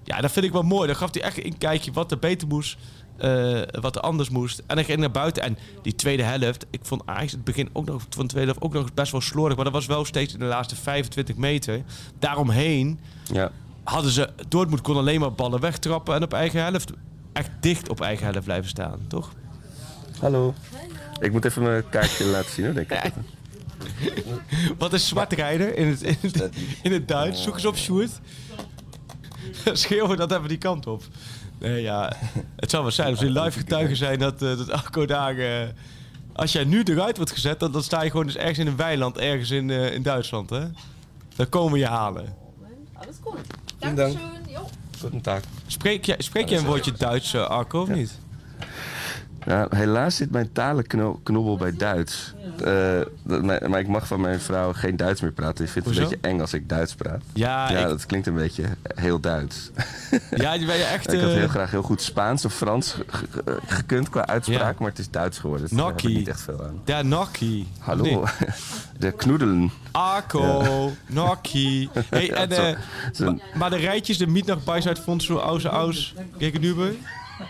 [0.05, 0.87] Ja, dat vind ik wel mooi.
[0.87, 2.77] Dan gaf hij echt een kijkje wat er beter moest.
[3.17, 4.59] eh, wat er anders moest.
[4.59, 5.43] En dan ging hij naar buiten.
[5.43, 8.65] En die tweede helft, ik vond eigenlijk het begin ook nog van de tweede helft
[8.67, 9.55] ook nog best wel slordig.
[9.57, 11.83] Maar dat was wel steeds in de laatste 25 meter.
[12.19, 13.01] Daaromheen
[13.33, 13.51] ja.
[13.85, 14.29] Hadden ze...
[14.49, 16.93] Dortmund kon alleen maar ballen wegtrappen en op eigen helft...
[17.33, 19.33] Echt dicht op eigen helft blijven staan, toch?
[20.21, 20.55] Hallo.
[21.21, 23.13] Ik moet even mijn kaartje laten zien hoor, denk ik.
[24.79, 26.51] Wat is zwartrijder in het, in het,
[26.83, 27.43] in het Duits?
[27.43, 28.11] Zoek eens op, Sjoerd.
[29.73, 31.03] Schreeuwen dat even die kant op.
[31.59, 32.13] Nee, ja.
[32.57, 35.39] Het zou wel zijn als we live getuigen zijn dat, eh, dat Arco daar...
[35.39, 35.69] eh,
[36.33, 38.77] als jij nu eruit wordt gezet, dan, dan sta je gewoon dus ergens in een
[38.77, 40.65] weiland, ergens in, eh, in Duitsland, hè?
[41.37, 42.37] Dan komen we je halen.
[42.93, 43.47] Alles gut.
[43.83, 43.97] Dank.
[43.97, 44.31] Dankeschön.
[44.49, 44.69] Jo.
[45.01, 45.41] Goedendag.
[45.67, 48.19] Spreek jij, spreek jij een woordje Duits, eh, Arco, of niet?
[49.47, 52.35] Ja, helaas zit mijn talenknobbel bij Duits.
[52.65, 55.65] Eh, dat- maar, maar ik mag van mijn vrouw geen Duits meer praten.
[55.65, 56.03] Ik vind het Hoezo?
[56.11, 57.21] een beetje eng als ik Duits praat.
[57.33, 59.71] Ja, ja, ik- dat klinkt een beetje heel Duits.
[60.31, 61.13] Ja, die ben je echt...
[61.13, 64.79] ik had eh, heel graag heel goed Spaans of Frans ge- ge- gekund qua uitspraak,
[64.79, 65.69] maar het is Duits geworden.
[65.69, 66.19] Dus daar heb ik Nokkie.
[66.19, 66.81] niet echt veel aan.
[66.85, 67.69] Der Nokkie.
[67.79, 68.19] Hallo, Nee.
[68.99, 69.71] de knoedelen.
[69.91, 71.91] Arco, Nokkie.
[72.11, 72.77] Hey, en, Ja, eh,
[73.19, 76.93] ma- maar de rijtjes, de Miet nach Bijzeit vond zo aus aus gegenüber.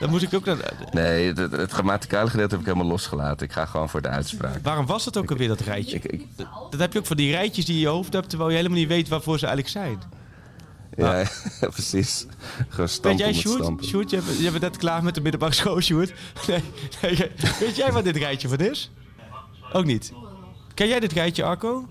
[0.00, 0.44] Dan moet ik ook.
[0.92, 3.46] Nee, het, het, grammaticale gedeelte heb ik helemaal losgelaten.
[3.46, 4.58] Ik ga gewoon voor de uitspraak.
[4.62, 5.96] Waarom was dat ook alweer, dat rijtje?
[5.96, 8.12] Ik, ik, Dat, dat heb je ook van die rijtjes die je in je hoofd
[8.12, 9.98] hebt, terwijl je helemaal niet weet waarvoor ze eigenlijk zijn.
[10.96, 11.18] ja,
[11.60, 12.26] ja, precies.
[12.68, 13.84] Gewoon Weet jij, Sjoerd?
[13.84, 16.12] Sjoerd, je bent, je bent net klaar met de middelbare school, Sjoerd.
[17.02, 18.90] Nee, weet jij wat dit rijtje van is?
[19.72, 20.12] Ook niet.
[20.74, 21.88] Ken jij dit rijtje, Arco?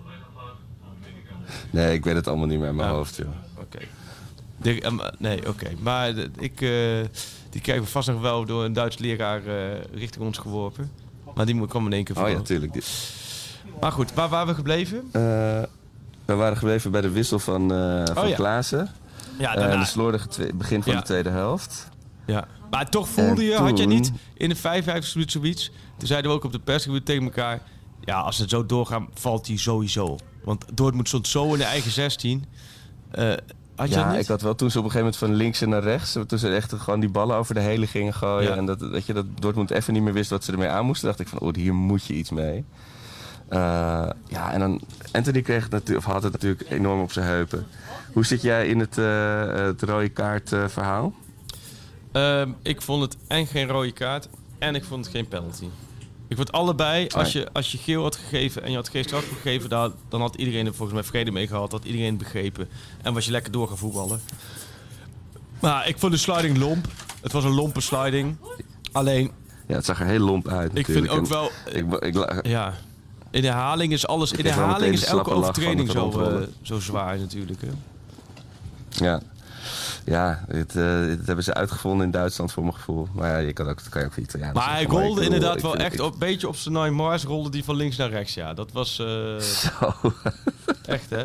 [1.69, 2.95] Nee, ik weet het allemaal niet meer in mijn Oh.
[2.95, 3.27] hoofd, joh.
[3.59, 3.79] Oké.
[4.79, 5.71] Ehm, nee, oké.
[5.79, 6.99] Maar ik, eh,
[7.51, 10.91] die krijgen we vast nog wel door een Duits leraar eh, richting ons geworpen.
[11.35, 12.31] Maar die moet- kwam in één keer Oh voor.
[12.31, 12.73] ja, tuurlijk.
[12.73, 12.83] Die-
[13.81, 14.97] maar goed, waar waren we gebleven?
[15.11, 15.21] Eh,
[16.25, 18.35] we waren gebleven bij de wissel van, eh van Oh ja.
[18.35, 18.89] Klaassen.
[19.39, 19.79] Ja, daarna.
[19.79, 20.99] de slordige begin van Ja.
[20.99, 21.89] de tweede helft.
[22.25, 22.47] Ja.
[22.69, 25.71] Maar toch voelde En je, had je niet in de 55 minuut zoiets.
[25.97, 27.61] Toen zeiden we ook op de persgebied tegen elkaar.
[28.01, 30.17] Ja, als het zo doorgaan, valt hij sowieso.
[30.43, 32.45] Want Dortmund stond zo in de eigen 16.
[33.11, 33.33] Eh,
[33.81, 34.21] had je dat Ja, niet?
[34.21, 36.17] ik had wel toen ze op een gegeven moment van links en naar rechts...
[36.27, 38.49] toen ze echt gewoon die ballen over de hele gingen gooien...
[38.49, 38.55] Ja.
[38.55, 41.07] en dat, dat, je, dat Dortmund even niet meer wist wat ze ermee aan moesten...
[41.07, 42.65] dacht ik van, oh, hier moet je iets mee.
[43.47, 44.81] Eh, ja, en dan...
[45.11, 47.67] Anthony kreeg het natuurlijk, of had het natuurlijk enorm op zijn heupen.
[48.13, 51.13] Hoe zit jij in het, eh, het rode kaart eh, verhaal?
[52.11, 55.67] Ehm, ik vond het en geen rode kaart en ik vond het geen penalty.
[56.31, 59.25] Ik vond allebei, als je, als je geel had gegeven en je had geen straf
[59.27, 61.71] gegeven, dan, dan had iedereen er volgens mij vrede mee gehad.
[61.71, 62.69] Had iedereen het begrepen.
[63.01, 64.21] En was je lekker door gaan voetballen.
[65.61, 66.87] Maar ik vond de sliding lomp.
[67.21, 68.35] Het was een lompe sliding.
[68.91, 69.31] Alleen,
[69.67, 71.51] Ja, het zag er heel lomp uit ik vind ook wel...
[71.71, 72.73] Ik, ik, la- Ja,
[73.31, 74.31] in de herhaling is alles...
[74.31, 77.61] In herhaling is elke overtreding zo, eh, zo zwaar natuurlijk.
[77.61, 77.69] Hè?
[79.05, 79.21] Ja,
[80.05, 80.83] ja dit, eh,
[81.25, 83.07] hebben ze uitgevonden in Duitsland voor mijn gevoel.
[83.13, 85.55] Maar ja, je kan ook, dat kan je ook voor Italianen Maar hij rolde inderdaad
[85.55, 88.33] ik wel echt een beetje op zijn Mars rolde die van links naar rechts.
[88.33, 89.93] Ja, dat was eh, Zo,
[90.85, 91.23] echt hè.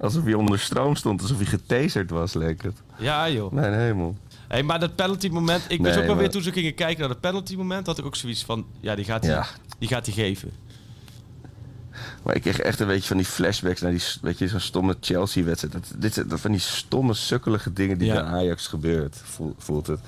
[0.00, 2.76] alsof hij onder stroom stond, alsof hij getaserd was, leek het.
[2.96, 3.52] Ja joh.
[3.52, 4.16] Mijn hemel.
[4.48, 6.74] Hey, maar dat penalty moment, ik wist Nee, ook wel weer maar- toen ze gingen
[6.74, 9.46] kijken naar het penalty moment, had ik ook zoiets van, ja die gaat hij Ja.
[9.78, 10.50] die gaat hij geven.
[12.24, 14.60] Maar ik kreeg echt een beetje van die flashbacks naar die, s- weet je, zo'n
[14.60, 15.72] stomme Chelsea-wedstrijd.
[15.74, 18.14] Dat, dit, dat van die stomme, sukkelige dingen die Ja.
[18.14, 20.00] bij Ajax gebeurt, voel- voelt het.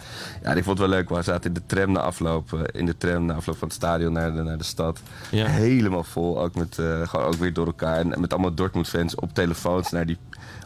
[0.42, 1.08] Ja, ik vond het wel leuk.
[1.08, 3.76] We zaten in de tram na afloop, eh, in de tram na afloop van het
[3.76, 5.00] stadion naar de, naar de stad.
[5.30, 5.46] Ja.
[5.46, 7.98] Helemaal vol, ook, met, eh, gewoon ook weer door elkaar.
[7.98, 10.16] En met allemaal Dortmund-fans op telefoons naar die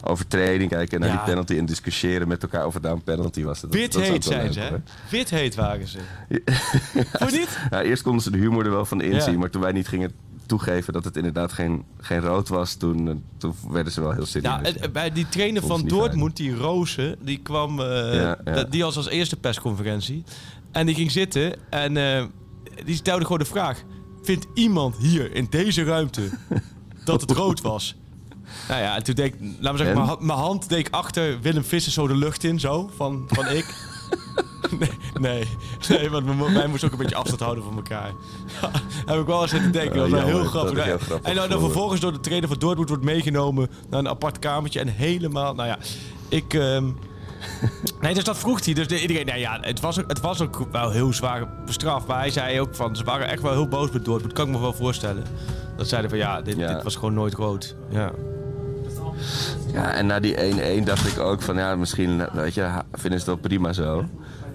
[0.03, 0.93] overtreding kijken.
[0.93, 1.15] En naar Ja.
[1.15, 3.61] die penalty en discussiëren met elkaar of het nou een penalty was.
[3.61, 4.75] Dat, Wit dat heet zijn leuk, ze hè.
[5.09, 5.97] Wit heet waren ze.
[6.29, 7.57] Je niet?
[7.69, 10.11] Ja, eerst konden ze de humor er wel van inzien, maar toen wij niet gingen
[10.57, 14.25] toegeven dat het inderdaad geen, geen rood was, toen, eh, toen werden ze wel heel
[14.25, 14.73] serieus.
[14.81, 18.53] Ja, bij die trainer van Dortmund, die Rozen, die kwam, Ja, ja.
[18.53, 20.23] dat- die was als eerste persconferentie.
[20.71, 22.25] En die ging zitten en eh,
[22.85, 23.83] die stelde gewoon de vraag,
[24.21, 26.29] vindt iemand hier in deze ruimte
[27.05, 27.95] dat het rood was?
[28.67, 29.93] Nou ja, en toen deed ik, laten we zeggen, En?
[29.95, 33.23] mijn ha- mijn hand deed ik achter Willem Visser zo de lucht in, zo, van,
[33.27, 33.65] van ik.
[34.79, 35.47] Nee, nee,
[35.89, 38.11] nee, want wij moesten ook een beetje afstand houden van elkaar.
[39.05, 40.73] heb ik wel eens zitten denken, dat was wel jammer, heel grappig.
[40.75, 43.99] dat is heel grappig en dan, vervolgens door de trainer van Dortmund wordt meegenomen naar
[43.99, 45.77] een apart kamertje en helemaal, nou ja,
[46.29, 46.53] ik...
[46.53, 46.85] ehm,
[48.01, 48.73] Nee, dus dat vroeg hij.
[48.73, 52.07] Dus de- iedereen, nou ja, het was, ook, het was ook wel heel zwaar bestraft.
[52.07, 54.33] Maar hij zei ook van, ze waren echt wel heel boos met Dortmund.
[54.33, 55.23] Kan ik me wel voorstellen.
[55.77, 56.73] Dat zeiden van, ja, dit, Ja.
[56.73, 57.75] dit was gewoon nooit rood.
[57.89, 58.11] Ja.
[59.73, 60.35] Ja, en na die
[60.81, 64.05] 1-1 dacht ik ook van ja, misschien weet je, vinden ze het wel prima zo.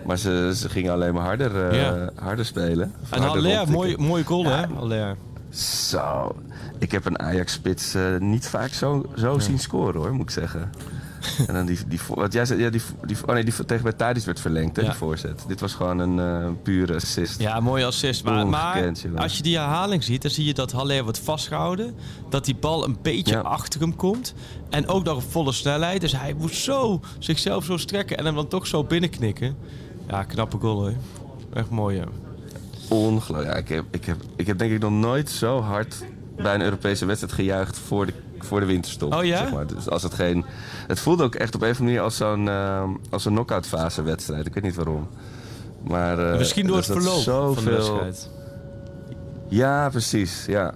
[0.06, 2.10] Maar ze, ze gingen alleen maar harder, eh, Ja.
[2.14, 2.92] harder spelen.
[3.10, 5.16] En Haller, mooi, mooie goal hè, Haller.
[5.50, 6.34] Zo.
[6.78, 10.70] Ik heb een Ajax-spits eh, niet vaak zo, zo zien scoren hoor, moet ik zeggen.
[11.46, 13.92] En dan die, die, wat jij zei, ja, die, die, oh nee, die tegen bij
[13.92, 14.88] Thadis werd verlengd, hè, Ja.
[14.88, 15.44] die voorzet.
[15.48, 17.40] Dit was gewoon een eh, pure assist.
[17.40, 18.24] Ja, mooie assist.
[18.24, 21.94] Maar, als je die herhaling ziet, dan zie je dat Haller wordt vastgehouden.
[22.30, 23.40] Dat die bal een beetje Ja.
[23.40, 24.34] achter hem komt.
[24.70, 26.00] En ook nog op volle snelheid.
[26.00, 29.56] Dus hij moet zo zichzelf zo strekken en hem dan toch zo binnenknikken.
[30.08, 30.92] Ja, knappe goal hoor.
[31.52, 32.04] Echt mooi, ja.
[32.88, 33.44] Ongelooflijk.
[33.48, 35.96] Ja, ik, heb, ik, heb, ik heb denk ik nog nooit zo hard
[36.36, 38.12] bij een Europese wedstrijd gejuicht voor de,
[38.44, 39.14] voor de winterstop.
[39.14, 39.38] Oh ja?
[39.38, 39.66] Zeg maar.
[39.66, 40.44] dus als het, geen,
[40.86, 43.66] het voelde ook echt op een of andere manier als zo'n eh, als een knock-out
[43.66, 44.46] fase wedstrijd.
[44.46, 45.08] Ik weet niet waarom.
[45.88, 48.28] Maar, eh, Misschien door het verloop van de zoveel- wedstrijd.
[49.48, 50.44] Ja, precies.
[50.46, 50.72] Ja.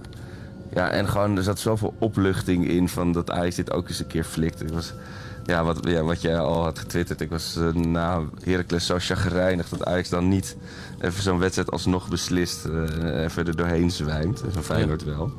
[0.75, 4.07] ja, en gewoon er zat zoveel opluchting in van dat Ajax dit ook eens een
[4.07, 4.63] keer flikt.
[4.63, 4.93] Ik was,
[5.45, 7.21] ja, wat, ja, wat jij al had getwitterd.
[7.21, 10.57] Ik was eh, na Heracles zo chagrijnig dat Ajax dan niet
[11.01, 12.65] even zo'n wedstrijd alsnog beslist.
[12.65, 14.43] eh even er doorheen zwijmt.
[14.53, 15.33] Zo'n Feyenoord wel.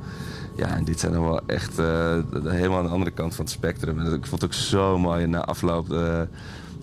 [0.62, 3.54] Ja, en dit zijn dan wel echt eh, helemaal aan de andere kant van het
[3.54, 4.00] spectrum.
[4.00, 5.91] En ik vond het ook zo mooi na afloop.
[5.93, 6.21] eh,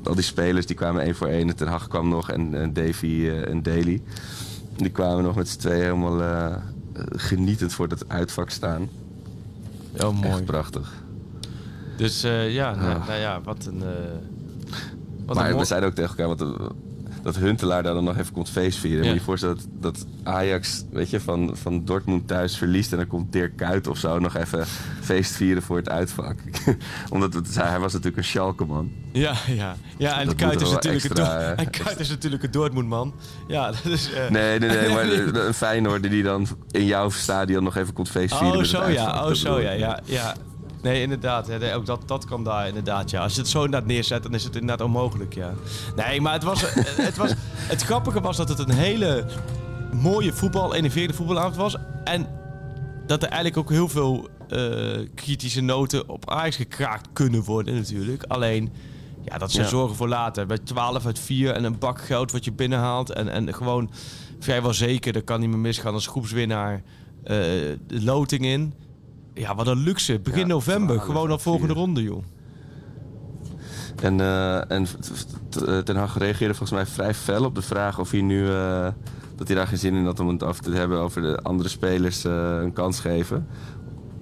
[0.04, 1.48] al die spelers die kwamen één voor één.
[1.48, 4.02] En Ten Hag kwam nog en, en Davy eh, en Daly.
[4.76, 6.52] Die kwamen nog met z'n tweeën helemaal
[7.12, 8.88] genietend voor dat uitvak staan.
[10.02, 10.28] Oh, mooi.
[10.28, 10.92] Echt prachtig.
[11.96, 13.06] Dus ja, nou, Ah.
[13.06, 13.82] nou ja, wat een...
[15.26, 16.72] wat maar een we zeiden ook tegen elkaar want,
[17.22, 18.98] dat Huntelaar daar dan nog even komt feestvieren.
[18.98, 19.04] Ja.
[19.04, 22.90] Moet je je voorstellen dat, dat Ajax weet je, van, van Dortmund thuis verliest...
[22.92, 24.66] en dan komt Dirk Kuyt of zo nog even
[25.00, 26.36] feestvieren voor het uitvak.
[27.10, 28.90] Omdat het, hij was natuurlijk een Schalke-man.
[29.12, 29.76] Ja, ja.
[29.98, 32.42] ja en Dat Kuit moet is, natuurlijk een extra, Dor- eh, en Kuyt is natuurlijk
[32.42, 33.14] een Dortmund-man.
[33.48, 34.12] Ja, dat is...
[34.12, 35.08] eh, Nee, nee, nee, maar
[35.46, 39.26] een Feyenoorder die dan in jouw stadion nog even komt feestvieren Oh, zo ja.
[39.26, 39.70] Oh, zo ja.
[39.70, 40.34] ja, ja.
[40.82, 41.46] Nee, inderdaad.
[41.48, 43.22] Nee, ook dat, dat kan daar inderdaad, ja.
[43.22, 45.52] Als je het zo inderdaad neerzet, dan is het inderdaad onmogelijk, ja.
[45.96, 49.24] Nee, maar het, was, eh, het, was, het grappige was dat het een hele
[49.92, 51.76] mooie voetbal, enerverende voetbalavond was.
[52.04, 52.26] En
[53.06, 58.22] dat er eigenlijk ook heel veel eh, kritische noten op Ajax gekraakt kunnen worden natuurlijk.
[58.22, 58.72] Alleen,
[59.24, 59.70] Ja, dat zijn Ja.
[59.70, 60.46] zorgen voor later.
[60.46, 63.10] Bij 12 uit 4 en een bak geld wat je binnenhaalt.
[63.10, 63.90] En, en gewoon
[64.38, 66.74] vrijwel zeker, dat kan niet meer misgaan als groepswinnaar
[67.24, 67.36] eh,
[67.86, 68.74] de loting in.
[69.38, 70.18] Ja, wat een luxe.
[70.20, 70.94] Begin Ja, november.
[70.94, 71.82] 12 Gewoon al uit volgende 4.
[71.82, 72.22] ronde, joh.
[74.02, 74.84] En, eh, en
[75.50, 78.48] t- Ten Hag reageerde volgens mij vrij fel op de vraag of hij nu...
[78.50, 78.88] eh,
[79.36, 81.68] dat hij daar geen zin in had om het over te hebben over de andere
[81.68, 83.46] spelers eh, een kans geven.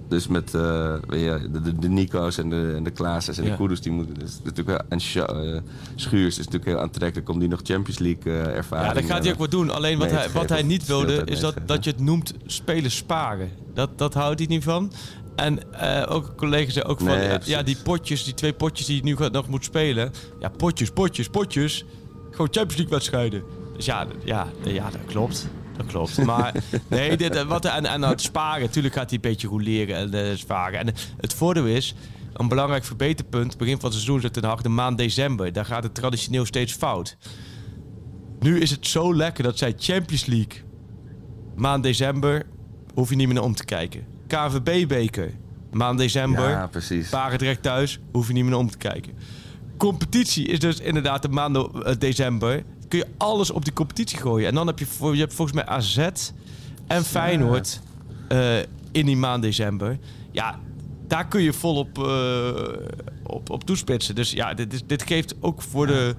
[0.07, 0.61] Dus met eh,
[1.09, 3.49] je, de, de, de Nico's en de, en de Klaas's en Ja.
[3.49, 5.61] de Kudus, die moeten dus natuurlijk wel, en eh,
[5.95, 9.23] Schuurs is natuurlijk heel aantrekkelijk om die nog Champions League eh ervaring Ja, dat gaat
[9.23, 9.69] hij ook wat doen.
[9.69, 13.51] Alleen wat hij, wat hij niet wilde, is dat, dat je het noemt spelers sparen.
[13.73, 14.91] Dat, dat houdt hij niet van.
[15.35, 18.85] En eh, ook een collega zei ook van, Nee, ja, die potjes, die twee potjes
[18.87, 20.11] die je nu nog moet spelen.
[20.39, 21.85] Ja, potjes, potjes, potjes.
[22.31, 23.43] Gewoon Champions League wedstrijden.
[23.75, 25.47] Dus ja, ja, ja dat klopt.
[25.77, 26.25] Dat klopt.
[26.25, 26.53] Maar
[26.87, 29.95] nee, dit, eh, wat, en, en aan het sparen, natuurlijk gaat hij een beetje roleren
[29.95, 30.79] en eh, sparen.
[30.79, 31.95] En het voordeel is,
[32.33, 35.53] een belangrijk verbeterpunt, begin van het seizoen zit Hag de maand december.
[35.53, 37.17] Daar gaat het traditioneel steeds fout.
[38.39, 40.65] Nu is het zo lekker dat zij Champions League
[41.55, 42.45] maand december
[42.93, 44.05] hoef je niet meer naar om te kijken.
[44.27, 45.33] KVB-beker
[45.71, 46.49] maand december.
[46.49, 47.09] Ja, precies.
[47.09, 49.13] Barendrecht thuis hoef je niet meer naar om te kijken.
[49.77, 52.63] Competitie is dus inderdaad de maand eh, december.
[52.87, 54.47] Kun je alles op die competitie gooien.
[54.47, 55.97] En dan heb je, je hebt volgens mij AZ
[56.87, 57.79] en Feyenoord
[58.27, 58.57] eh,
[58.91, 59.97] in die maand december.
[60.31, 60.59] Ja,
[61.07, 62.51] daar kun je volop eh
[63.23, 64.15] op, op toespitsen.
[64.15, 66.15] Dus ja, dit, is- dit geeft ook voor de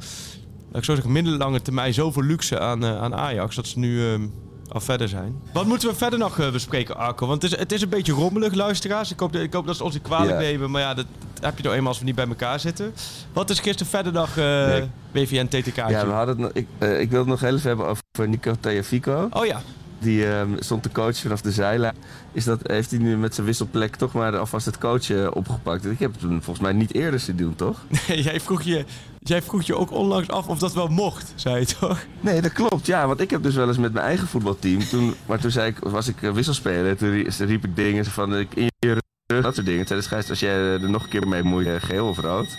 [0.71, 3.55] laat ik zo zeggen, minder lange termijn zoveel luxe aan, eh, aan Ajax.
[3.57, 4.27] Dat ze nu ehm,
[4.69, 5.41] al verder zijn.
[5.53, 7.27] Wat moeten we verder nog eh, bespreken, Arco?
[7.27, 9.11] Want het is, het is een beetje rommelig, luisteraars.
[9.13, 10.71] Ik hoop, dat- ik hoop dat ze ons niet kwalijk nemen.
[10.71, 11.07] Maar ja, dat
[11.41, 12.93] heb je nou eenmaal als we niet bij elkaar zitten.
[13.33, 14.89] Wat is gisteren verder nog eh Nee.
[15.13, 15.77] WVN TTK?
[15.77, 18.55] Ja, we hadden het, ik, eh, ik wil het nog heel even hebben over Nico
[18.61, 19.29] Tagliafico.
[19.33, 19.61] Oh ja.
[20.01, 21.95] Die ehm, stond te coachen vanaf de zijlijn.
[22.33, 25.87] Is dat, heeft hij nu met zijn wisselplek toch maar alvast het coachen opgepakt?
[25.87, 27.79] Ik heb het hem volgens mij niet eerder zien doen, toch?
[28.07, 28.85] jij, vroeg je,
[29.19, 31.99] jij vroeg je ook onlangs af of dat wel mocht, zei je toch?
[32.21, 32.87] Nee, dat klopt.
[32.87, 34.79] Ja, want ik heb dus wel eens met mijn eigen voetbalteam.
[34.79, 36.97] Toen, maar toen zei ik, was ik eh, wisselspeler.
[36.97, 39.87] Toen rie- riep ik dingen van ik in je rug, dat soort dingen.
[39.87, 42.57] Toen zei de als jij er nog een keer mee moet, eh, geel of rood.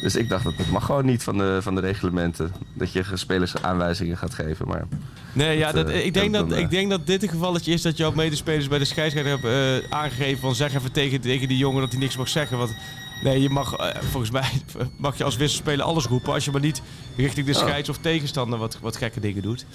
[0.00, 2.52] Dus ik dacht, dat dat mag gewoon niet van de, van de reglementen.
[2.74, 4.68] Dat je spelers aanwijzingen gaat geven.
[4.68, 4.86] Maar
[5.32, 7.28] Nee, ja, Dat, dat, eh, ik, denk dat, dan, ik eh, denk dat dit een
[7.28, 11.20] gevalletje is dat jouw medespelers bij de scheidsrechter hebben eh, aangegeven van zeg even tegen,
[11.20, 12.58] tegen die jongen dat hij niks mag zeggen.
[12.58, 12.74] Want
[13.22, 14.50] nee, je mag, eh, volgens mij
[14.96, 16.82] mag je als wisselspeler alles roepen als je maar niet
[17.16, 17.58] richting de Oh.
[17.58, 19.66] scheids of tegenstander wat, wat gekke dingen doet.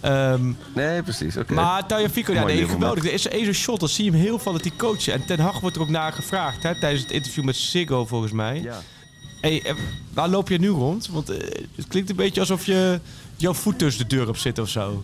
[0.00, 1.36] Ehm, nee, precies.
[1.36, 1.54] Oké.
[1.54, 3.04] Maar Tagliafico, ja, nee, geweldig.
[3.04, 5.12] Er is één shot, dat zie je hem heel fanatiek coachen.
[5.12, 8.32] En Ten Hag wordt er ook naar gevraagd hè, tijdens het interview met Siggo volgens
[8.32, 8.60] mij.
[8.60, 8.80] Ja.
[9.40, 9.74] Hey, eh,
[10.12, 11.08] waar loop je nu rond?
[11.08, 11.36] Want eh,
[11.76, 13.00] het klinkt een beetje alsof je
[13.36, 15.02] jouw voet tussen de deur op zit of zo.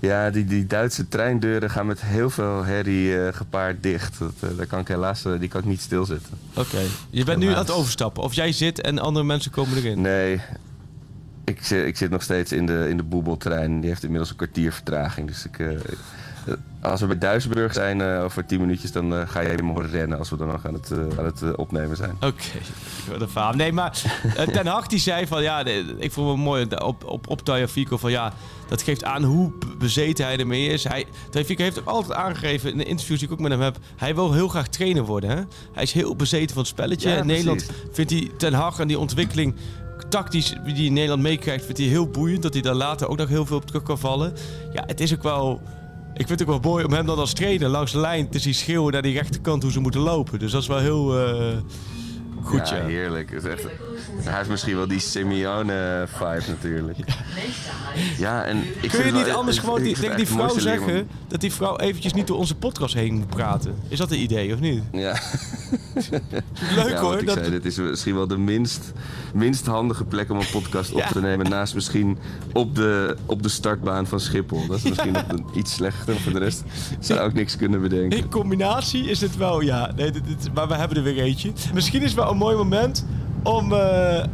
[0.00, 4.18] Ja, die, die Duitse treindeuren gaan met heel veel herrie eh, gepaard dicht.
[4.18, 6.38] Dat, eh, daar kan ik helaas eh, die kan ik niet stilzitten.
[6.54, 6.80] Oké.
[7.10, 8.22] Je bent nu aan het overstappen.
[8.22, 10.00] Of jij zit en andere mensen komen erin.
[10.00, 10.40] Nee,
[11.44, 13.80] ik, zit- ik zit nog steeds in de, in de boebeltrein.
[13.80, 15.26] Die heeft inmiddels een kwartier vertraging.
[15.28, 15.58] Dus ik,
[16.80, 20.18] als we bij Duisenburg zijn eh, over tien minuutjes, dan eh, ga je horen rennen
[20.18, 22.16] als we dan nog aan het, eh, aan het eh, opnemen zijn.
[22.20, 22.44] Oké,
[23.10, 23.52] wat een verhaal.
[23.52, 24.02] Nee, maar
[24.36, 25.64] eh, Ten Hag die zei van ja,
[25.98, 28.32] ik vond het mooi op, op, op Tagliafico van ja,
[28.68, 30.84] dat geeft aan hoe be- bezeten hij ermee is.
[30.84, 34.14] Hij, heeft ook altijd aangegeven in de interviews die ik ook met hem heb, hij
[34.14, 35.30] wil heel graag trainer worden.
[35.30, 35.42] Hè?
[35.72, 37.08] Hij is heel bezeten van het spelletje.
[37.08, 39.54] Ja, in Nederland vindt hij Ten Hag en die ontwikkeling
[40.08, 42.42] tactisch die in Nederland meekrijgt, vindt hij heel boeiend.
[42.42, 44.32] Dat hij daar later ook nog heel veel op terug kan vallen.
[44.72, 45.60] Ja, het is ook wel...
[46.16, 48.38] Ik vind het ook wel mooi om hem dan als trainer langs de lijn te
[48.38, 50.38] zien schreeuwen naar die rechterkant hoe ze moeten lopen.
[50.38, 51.56] Dus dat is wel heel eh,
[52.42, 52.76] goed, ja.
[52.76, 53.30] ja, heerlijk.
[53.30, 53.66] Het is echt,
[54.22, 56.98] hij heeft misschien wel die Simeone-vibe natuurlijk.
[58.18, 61.40] Ja, en ik Kun je niet wel- anders gewoon die, het die vrouw zeggen dat
[61.40, 63.74] die vrouw eventjes niet door onze podcast heen moet praten?
[63.88, 64.82] Is dat een idee of niet?
[64.92, 65.12] Ja.
[66.76, 67.18] Leuk ja, hoor.
[67.18, 68.92] ik Dat, zei, dit is misschien wel de minst,
[69.34, 71.08] minst handige plek om een podcast op Ja.
[71.08, 71.48] te nemen.
[71.50, 72.18] Naast misschien
[72.52, 74.66] op de, op de startbaan van Schiphol.
[74.66, 76.20] Dat is misschien nog een- iets slechter.
[76.20, 76.62] Voor de rest
[77.00, 78.18] zou ik niks kunnen bedenken.
[78.18, 79.92] in combinatie is het wel, ja.
[79.96, 81.52] Nee, dit, dit- maar we hebben er weer eentje.
[81.74, 83.04] Misschien is het wel een mooi moment
[83.46, 84.24] om, eh,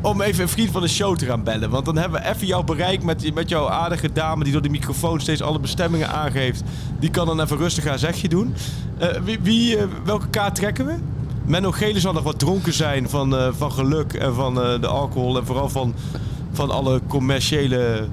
[0.00, 1.70] om even een vriend van de show te gaan bellen.
[1.70, 4.68] Want dan hebben we even jouw bereik met, met jouw aardige dame die door de
[4.68, 6.62] microfoon steeds alle bestemmingen aangeeft.
[6.98, 8.54] Die kan dan even rustig haar zegje doen.
[8.98, 10.94] Eh, wie, wie, eh, welke kaart trekken we?
[11.44, 15.38] Menno Gele zal nog wat dronken zijn van, van geluk en van de alcohol.
[15.38, 15.94] En vooral van,
[16.52, 18.08] van alle commerciële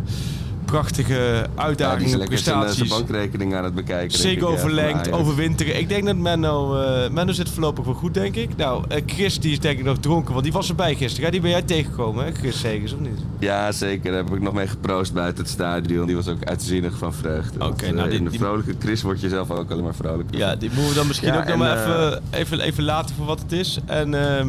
[0.72, 2.90] prachtige Ja, uitdagingen, zijn, eh, prestaties.
[2.90, 4.18] bankrekening aan het bekijken.
[4.18, 5.80] Ziggo ja, verlengd, overwinteren.
[5.80, 8.56] Ik denk dat Menno, eh Menno zit voorlopig wel goed, denk ik.
[8.56, 11.26] Nou, eh, Chris die is denk ik nog dronken, want die was erbij gisteren.
[11.26, 11.32] hè?
[11.32, 12.32] Die ben jij tegengekomen, hè?
[12.34, 13.20] Chris Segers, of niet?
[13.40, 14.12] Ja, zeker.
[14.12, 16.06] Daar heb ik nog mee geproost buiten het stadion.
[16.06, 17.66] Die was ook uitzinnig van vreugde.
[17.66, 20.30] Oké, nou, die- in de vrolijke Chris word je zelf ook alleen maar vrolijk.
[20.36, 23.26] Ja, die moeten we dan misschien Ja, ook nog maar even, even, even laten voor
[23.26, 23.80] wat het is.
[23.86, 24.48] En ehm,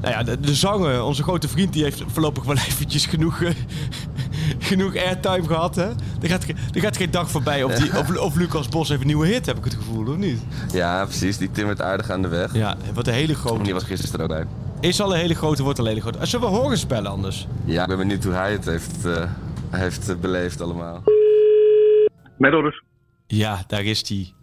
[0.00, 3.40] nou ja, de, de zanger, onze grote vriend, die heeft voorlopig wel eventjes genoeg,
[4.58, 5.74] genoeg airtime gehad.
[5.76, 5.88] Hè?
[6.22, 9.00] Er, gaat, ge- er gaat geen dag voorbij of, die, of, of Lucas Bos heeft
[9.00, 10.40] een nieuwe hit, heb ik het gevoel, of niet?
[10.72, 11.36] Ja, precies.
[11.36, 12.54] Die timmert aardig aan de weg.
[12.54, 13.72] Ja, wat een hele Die grote.
[13.72, 14.46] was gisteren er ook bij.
[14.90, 16.26] Is al een hele grote, wordt al een hele grote.
[16.26, 17.46] Zullen we horen spellen anders?
[17.64, 19.22] Ja, ik ben benieuwd hoe hij het heeft, eh,
[19.70, 21.02] heeft eh, beleefd allemaal.
[22.38, 22.82] Met orders.
[23.26, 24.34] Ja, daar is die.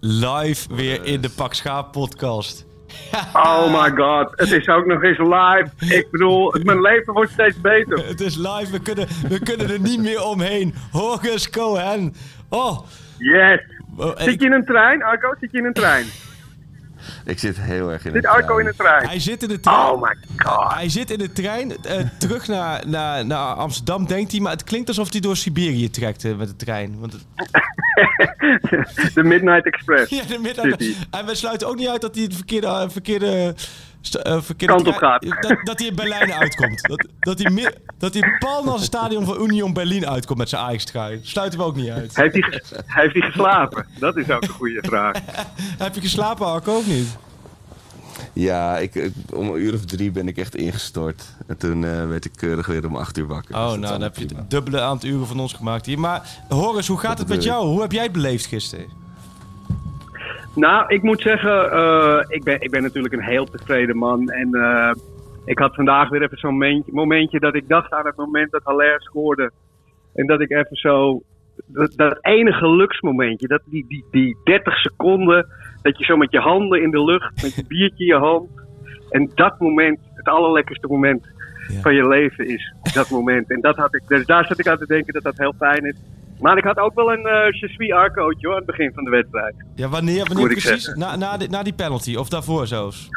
[0.00, 2.64] Live weer in de Pak Schaap podcast.
[3.32, 5.94] Oh my god, het is ook nog eens live.
[5.94, 8.06] Ik bedoel, mijn leven wordt steeds beter.
[8.06, 10.74] Het is live, we kunnen, we kunnen er niet meer omheen.
[10.90, 12.14] Horus Cohen.
[12.48, 12.78] Oh,
[13.18, 13.60] Yes.
[14.16, 15.34] Zit je in een trein, Arco?
[15.40, 16.06] Zit je in een trein?
[17.24, 18.60] Ik zit heel erg in Zit het Arco trein.
[18.60, 19.06] in een trein?
[19.08, 19.78] hij zit in de trein.
[19.90, 20.72] Oh my god.
[20.74, 24.40] Hij zit in de trein eh, terug naar, naar, naar Amsterdam, denkt hij.
[24.40, 26.96] Maar het klinkt alsof hij door Siberië trekt eh, met de trein.
[26.98, 27.24] Want het-
[29.14, 30.10] De Midnight Express.
[30.16, 31.20] ja, de Zit hij.
[31.20, 33.54] En we sluiten ook niet uit dat hij het verkeerde, eh, verkeerde,
[34.14, 35.42] eh, verkeerde Kant op trein- gaat.
[35.42, 36.82] Dat, dat hij in Berlijn uitkomt.
[36.82, 40.62] Dat, dat, hij dat hij pal naar het stadion van Union Berlin uitkomt met zijn
[40.62, 41.20] Ajax-trui.
[41.22, 42.16] Sluiten we ook niet uit.
[42.16, 43.86] Heeft hij, heeft hij geslapen?
[43.98, 45.16] Dat is ook een goede vraag.
[45.78, 47.16] Heb je geslapen, Arco, ook niet?
[48.32, 51.22] Ja, ik, ik- om een uur of drie ben ik echt ingestort.
[51.46, 53.54] En toen eh, werd ik keurig weer om acht uur wakker.
[53.54, 55.98] Dus Oh, is nou, dan heb je het dubbele aantal uren van ons gemaakt hier.
[55.98, 57.66] Maar Horace, hoe gaat het met jou?
[57.66, 59.04] Hoe heb jij het beleefd gisteren?
[60.56, 64.28] Nou, ik moet zeggen, eh, ik, ben, ik ben natuurlijk een heel tevreden man.
[64.28, 64.94] En eh,
[65.44, 68.64] ik had vandaag weer even zo'n momentje, momentje dat ik dacht aan het moment dat
[68.64, 69.50] Haller scoorde.
[70.14, 71.22] En dat ik even zo,
[71.66, 75.46] dat, dat ene geluksmomentje, dat die, die, die 30 seconden,
[75.82, 78.48] dat je zo met je handen in de lucht, met je biertje in je hand.
[79.10, 81.34] En dat moment, het allerlekkerste moment
[81.68, 81.80] Ja.
[81.80, 83.50] van je leven is, dat moment.
[83.50, 85.84] En dat had ik, dus daar zat ik aan te denken dat dat heel fijn
[85.84, 85.96] is.
[86.40, 89.04] Maar ik had ook wel een uh, je suis arcootje hoor, aan het begin van
[89.04, 89.54] de wedstrijd.
[89.74, 90.94] Ja, wanneer, wanneer precies?
[90.94, 93.08] Na, na, die, na die penalty of daarvoor zelfs?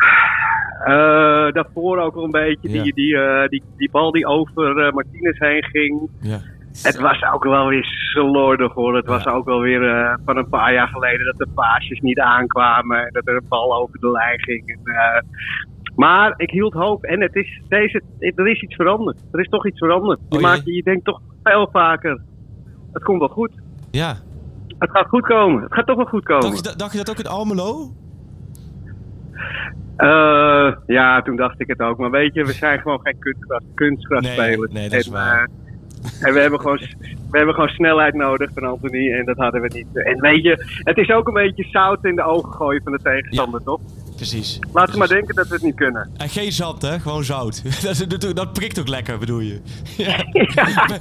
[0.86, 2.70] Eh, daarvoor ook wel een beetje.
[2.70, 2.84] Ja.
[2.84, 6.10] Die, die, eh, die, die bal die over eh, Martinez heen ging.
[6.22, 6.40] Ja.
[6.84, 8.96] Het was ook wel weer slordig hoor.
[8.96, 9.32] Het was Ja.
[9.32, 12.98] ook wel weer eh, van een paar jaar geleden dat de paasjes niet aankwamen.
[13.06, 14.68] En dat er een bal over de lijn ging.
[14.68, 15.22] En, eh,
[15.96, 17.04] maar ik hield hoop.
[17.04, 19.18] En het is deze, er is iets veranderd.
[19.32, 20.20] Er is toch iets veranderd.
[20.30, 22.22] Je, Oh, maakt, je denkt toch veel vaker.
[22.94, 23.52] Het komt wel goed.
[23.92, 24.16] Ja.
[24.80, 25.62] Het gaat goed komen.
[25.64, 26.42] Het gaat toch wel goed komen.
[26.44, 27.92] Dacht je, dat- dacht je dat ook in Almelo?
[29.98, 31.98] Eh, ja, toen dacht ik het ook.
[31.98, 34.72] Maar weet je, we zijn gewoon geen kunstgras, kunstgrasspelers.
[34.72, 35.50] Nee, nee, dat is en, waar.
[36.04, 36.78] eh, en we hebben, gewoon,
[37.32, 39.12] we hebben gewoon snelheid nodig van Anthony.
[39.14, 39.88] En dat hadden we niet.
[39.94, 43.00] En weet je, het is ook een beetje zout in de ogen gooien van de
[43.04, 43.80] tegenstander, toch?
[44.20, 44.60] Precies.
[44.74, 46.10] Laten we maar denken dat we het niet kunnen.
[46.18, 47.00] En geen zand, hè?
[47.00, 47.62] Gewoon zout.
[47.84, 49.62] dat, dat, dat prikt ook lekker, bedoel je?
[49.98, 50.26] Ja.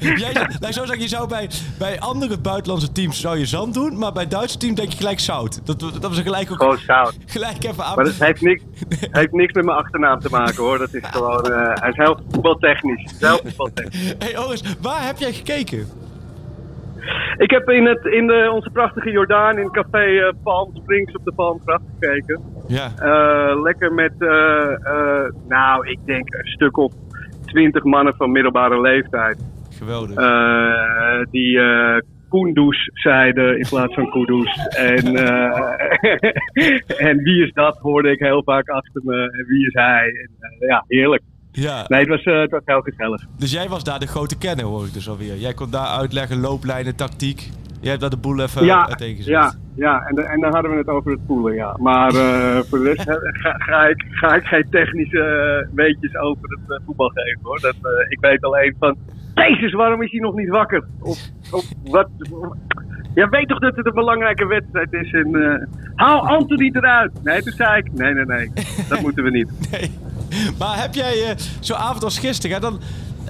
[0.17, 3.99] Jij, nou, zo zeg je zou bij, bij andere buitenlandse teams zou je zand doen,
[3.99, 5.61] maar bij Duitse teams denk je gelijk zout.
[5.67, 7.17] Dat, dat was gelijk ook Gewoon zout.
[7.27, 7.95] gelijk even aan.
[7.97, 8.63] Maar dat heeft niks,
[8.99, 10.79] heeft niks met mijn achternaam te maken hoor.
[10.79, 13.13] Dat is gewoon, eh, hij is heel voetbaltechnisch.
[13.19, 14.15] Heel voetbaltechnisch.
[14.19, 15.89] Hey Oris, waar heb jij gekeken?
[17.37, 21.25] Ik heb in, het, in de, onze prachtige Jordaan in café eh, Palm Springs op
[21.25, 22.41] de Palmgracht gekeken.
[22.67, 22.91] Ja.
[22.99, 26.93] Eh, lekker met, eh, nou, ik denk een stuk of
[27.45, 29.45] twintig mannen van middelbare leeftijd.
[29.71, 30.17] Geweldig.
[31.31, 31.61] Die
[32.29, 34.69] Kunduz zeiden in plaats van Kudus.
[34.77, 35.15] En,
[37.09, 39.23] en wie is dat, hoorde ik heel vaak achter me.
[39.23, 40.07] En wie is hij?
[40.07, 41.23] En, ja, heerlijk.
[41.53, 41.85] Ja.
[41.89, 43.25] Nee, het was, eh, het was heel gezellig.
[43.39, 45.37] Dus jij was daar de grote kenner, hoor ik dus alweer.
[45.37, 47.49] Jij kon daar uitleggen, looplijnen, tactiek.
[47.81, 49.27] Jij hebt daar de boel even ja, uiteengezet.
[49.27, 50.01] ja, ja.
[50.07, 51.77] En, de- en dan hadden we het over het poelen, ja.
[51.81, 55.21] Maar eh, voor de rest eh, ga, ga, ik, ga ik geen technische
[55.69, 57.61] eh, weetjes over het eh, voetbal geven, hoor.
[57.61, 58.97] Dat, eh, ik weet alleen van,
[59.35, 60.85] Jezus, waarom is hij nog niet wakker?
[61.01, 61.19] Of,
[61.51, 62.09] of wat...
[63.15, 65.35] Ja, weet toch dat het een belangrijke wedstrijd is en...
[65.35, 67.25] eh, haal Anthony eruit!
[67.25, 68.51] Nee, toen zei ik, nee, nee, nee,
[68.89, 69.71] dat moeten we niet.
[69.71, 69.91] Nee.
[70.59, 72.79] Maar heb jij eh, zo'n avond als gisteren, hè, dan...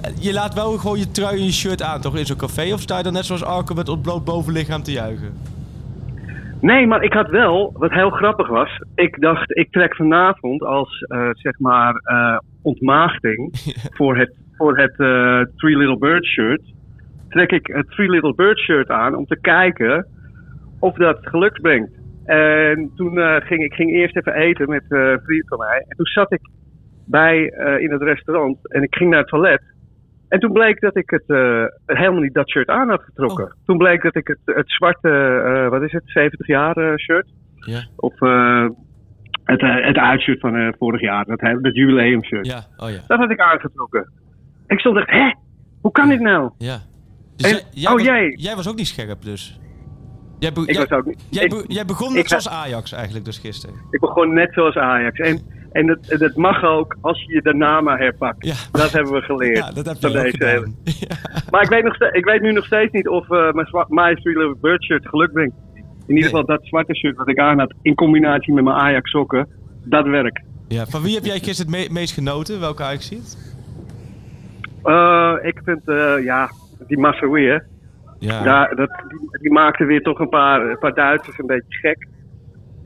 [0.03, 2.17] eh, Je laat wel gewoon je trui en je shirt aan, toch?
[2.17, 2.73] In zo'n café?
[2.73, 5.33] Of sta je dan net zoals Arco met ontbloot bovenlichaam te juichen?
[6.61, 8.69] Nee, maar ik had wel, wat heel grappig was.
[8.95, 13.49] Ik dacht, ik trek vanavond als, eh, zeg maar, eh, ontmaagding
[13.97, 14.93] voor het, voor het
[15.55, 16.61] Three Little Bird shirt.
[17.29, 20.07] Trek ik het Three Little Bird shirt aan om te kijken
[20.79, 21.91] of dat geluks brengt.
[22.25, 25.85] En toen ging ik ging eerst even eten met een vriend van mij.
[25.87, 26.41] En toen zat ik
[27.09, 29.61] bij, eh, in het restaurant en ik ging naar het toilet.
[30.29, 33.45] En toen bleek dat ik het eh, helemaal niet dat shirt aan had getrokken.
[33.45, 33.51] Oh.
[33.65, 37.27] Toen bleek dat ik het, het zwarte, eh, wat is het, 70 jaar shirt.
[37.55, 37.87] Ja.
[37.95, 38.19] Of
[39.43, 42.45] het, het uitshirt van vorig jaar, dat, dat jubileum shirt.
[42.45, 42.99] Ja, oh ja.
[43.07, 44.11] Dat had ik aangetrokken.
[44.67, 45.33] Ik stond echt, hè?
[45.81, 46.51] Hoe kan dit nou?
[46.57, 46.77] Ja.
[47.35, 48.33] Dus En- jij, jij oh, was, jij.
[48.37, 49.59] jij was ook niet scherp, dus?
[50.39, 51.27] Jij, be- Ik jij, was ook niet.
[51.29, 53.75] jij, be- jij begon net zoals Ajax eigenlijk dus gisteren.
[53.89, 55.19] Ik begon net zoals Ajax.
[55.19, 55.39] En
[55.71, 58.45] En dat, dat mag ook als je je daarna maar herpakt.
[58.45, 58.53] Ja.
[58.71, 59.57] Dat hebben we geleerd.
[59.57, 60.75] Ja, dat heb je deze gedaan.
[61.51, 63.53] Maar ik weet, nog ik weet nu nog steeds niet of eh,
[63.87, 65.55] mijn Little Bird shirt geluk brengt.
[66.07, 69.09] In ieder geval dat zwarte shirt wat ik aan had, in combinatie met mijn Ajax
[69.11, 69.47] sokken,
[69.83, 70.41] dat werkt.
[70.67, 72.59] Ja, van wie heb jij gisteren het me- meest genoten?
[72.59, 73.37] Welke Ajax ziet?
[74.83, 76.49] Eh, ik vind, eh, ja,
[76.87, 77.57] die Massaoui, hè.
[78.19, 78.43] Ja.
[78.43, 82.07] Daar, dat, die, die maakte weer toch een paar, een paar Duitsers een beetje gek.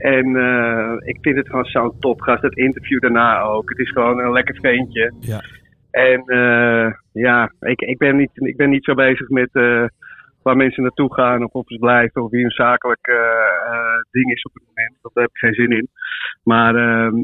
[0.04, 2.41] En eh, ik vind het gewoon zo'n topgast.
[2.41, 3.70] Dat interview daarna ook.
[3.70, 5.14] Het is gewoon een lekker ventje.
[5.20, 5.41] Ja.
[5.91, 9.86] En eh, ja, ik, ik, ben niet, ik ben niet zo bezig met eh,
[10.41, 13.12] waar mensen naartoe gaan of of ze blijven of wie hun zakelijk
[14.12, 14.97] ding is op het moment.
[15.01, 15.89] Daar heb ik geen zin in.
[16.43, 17.16] Maar ehm,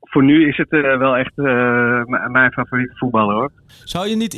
[0.00, 1.36] voor nu is het wel echt
[2.30, 3.50] mijn favoriete voetballer hoor.
[3.84, 4.32] Zou je niet,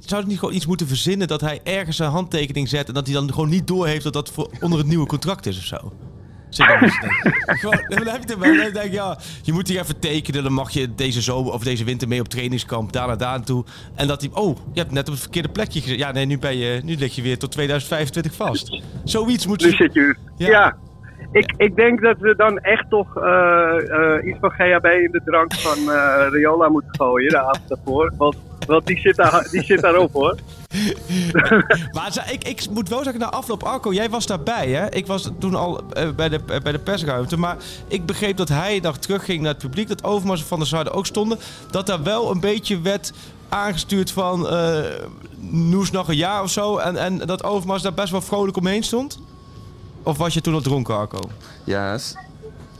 [0.00, 3.06] zou je niet gewoon iets moeten verzinnen dat hij ergens een handtekening zet en dat
[3.06, 5.92] hij dan gewoon niet doorheeft dat dat voor onder het nieuwe contract is of zo?
[6.48, 6.90] Zit dan.
[7.58, 8.56] Gewoon, heb je het wel.
[8.56, 10.42] Dan denk ik, ja, je moet hier even tekenen.
[10.42, 12.92] Dan mag je deze zomer of deze winter mee op trainingskamp.
[12.92, 13.64] Daar naar daar aan toe.
[13.94, 15.98] En dat hij, oh, je hebt net op het verkeerde plekje gezet.
[15.98, 18.82] Ja, nee, nu, ben je, nu lig je weer tot 2025 vast.
[19.04, 19.74] Zoiets moet Nu je.
[19.76, 20.16] zit je.
[20.36, 20.48] Ja.
[20.48, 20.76] Ja.
[21.32, 23.24] Ik, ik denk dat we dan echt toch eh,
[23.90, 28.12] eh, iets van GHB in de drank van eh Riola moeten gooien de avond daarvoor.
[28.16, 28.36] Want,
[28.68, 30.36] want die, zit daar, die zit daarop hoor.
[31.92, 34.90] Maar ik, ik moet wel zeggen, na afloop, Arco, jij was daarbij, hè?
[34.90, 37.36] Ik was toen al eh, bij, de, bij de persruimte.
[37.36, 37.56] Maar
[37.88, 39.88] ik begreep dat hij nog terugging naar het publiek.
[39.88, 41.38] Dat Overmars en Van der Zuiden ook stonden.
[41.70, 43.12] Dat daar wel een beetje werd
[43.48, 44.48] aangestuurd van...
[44.48, 44.84] eh
[45.50, 46.76] Noes nog een jaar of zo.
[46.76, 49.18] En, en dat Overmars daar best wel vrolijk omheen stond.
[50.02, 51.30] Of was je toen al dronken, Arco?
[51.64, 51.98] Ja,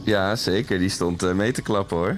[0.03, 0.79] ja, zeker.
[0.79, 2.17] Die stond eh, mee te klappen hoor.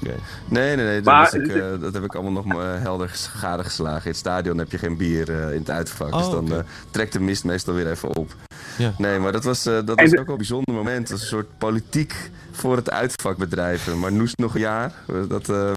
[0.00, 1.00] Nee, nee, nee.
[1.00, 4.02] Dat, Maar- ik, eh, dat heb ik allemaal nog maar helder ges- gadegeslagen.
[4.04, 6.12] In het stadion heb je geen bier eh, in het uitvak.
[6.14, 6.58] Oh, dus dan eh,
[6.90, 8.34] trekt de mist meestal weer even op.
[8.78, 8.92] Ja.
[8.98, 11.00] Nee, maar dat was, eh, dat En was de- ook wel een bijzonder moment.
[11.00, 12.14] Dat was een soort politiek
[12.52, 13.98] voor het uitvak bedrijven.
[13.98, 14.92] Maar Noes nog een jaar.
[15.08, 15.70] eh, Dat, eh,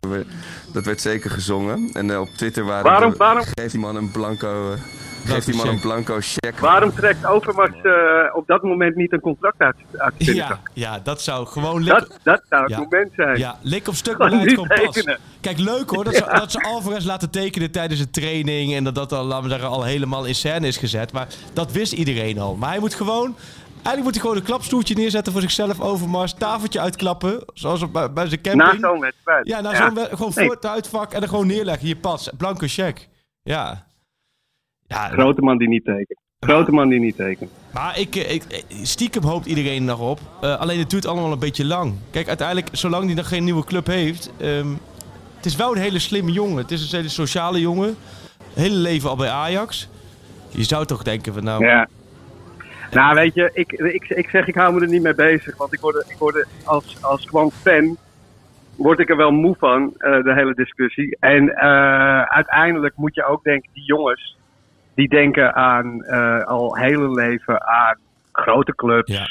[0.73, 1.89] dat werd zeker gezongen.
[1.93, 4.75] En eh, op Twitter waren Waarom- de- waarom- geeft die man een blanco...
[5.29, 6.59] geeft die man een blanco check.
[6.59, 7.93] Waarom trekt Overmars eh,
[8.35, 11.93] op dat moment niet een contract uit, uit de Ja, ja, dat zou gewoon lik,
[11.93, 12.79] Dat, dat zou het Ja.
[12.79, 13.37] moment zijn.
[13.37, 14.79] ja, lik op stuk beleid niet gewoon pas.
[14.93, 15.19] tekenen.
[15.41, 18.73] Kijk, leuk hoor dat ze, dat ze Alvarez laten tekenen tijdens een training.
[18.75, 21.11] En dat dat al, laten we zeggen, al helemaal in scène is gezet.
[21.13, 22.55] Maar dat wist iedereen al.
[22.55, 23.35] Maar hij moet gewoon...
[23.83, 26.33] Eigenlijk moet hij gewoon een klapstoeltje neerzetten voor zichzelf overmars.
[26.33, 28.81] Tafeltje uitklappen, zoals op, bij, bij zijn Na camping.
[28.85, 29.47] zo'n wedstrijd.
[29.47, 31.85] ja, nou zo'n we- gewoon voor het uitvak en dan gewoon neerleggen.
[31.85, 33.07] Hier, pas, blanco check.
[33.43, 33.85] Ja.
[34.89, 36.19] Ja, Grote man die niet tekent.
[36.39, 37.51] Grote man die niet tekent.
[37.73, 40.19] maar ik, eh, ik, eh, stiekem hoopt iedereen nog op.
[40.41, 41.93] Eh, alleen het duurt allemaal een beetje lang.
[42.11, 44.31] Kijk, uiteindelijk, zolang hij nog geen nieuwe club heeft...
[44.37, 44.67] ehm,
[45.35, 46.57] het is wel een hele slimme jongen.
[46.57, 47.95] Het is een hele sociale jongen.
[48.53, 49.89] Hele leven al bij Ajax.
[50.49, 51.65] Je zou toch denken van nou...
[51.65, 51.87] Ja.
[52.91, 55.57] Nou, weet je, ik, ik, ik zeg ik hou me er niet mee bezig.
[55.57, 57.97] Want ik word, er- ik word er als, als gewoon fan,
[58.75, 61.17] word ik er wel moe van, de hele discussie.
[61.19, 61.55] En
[62.29, 64.37] uiteindelijk moet je ook denken, die jongens,
[64.99, 67.97] die denken aan eh, al hele leven aan
[68.31, 69.25] grote clubs, Ja.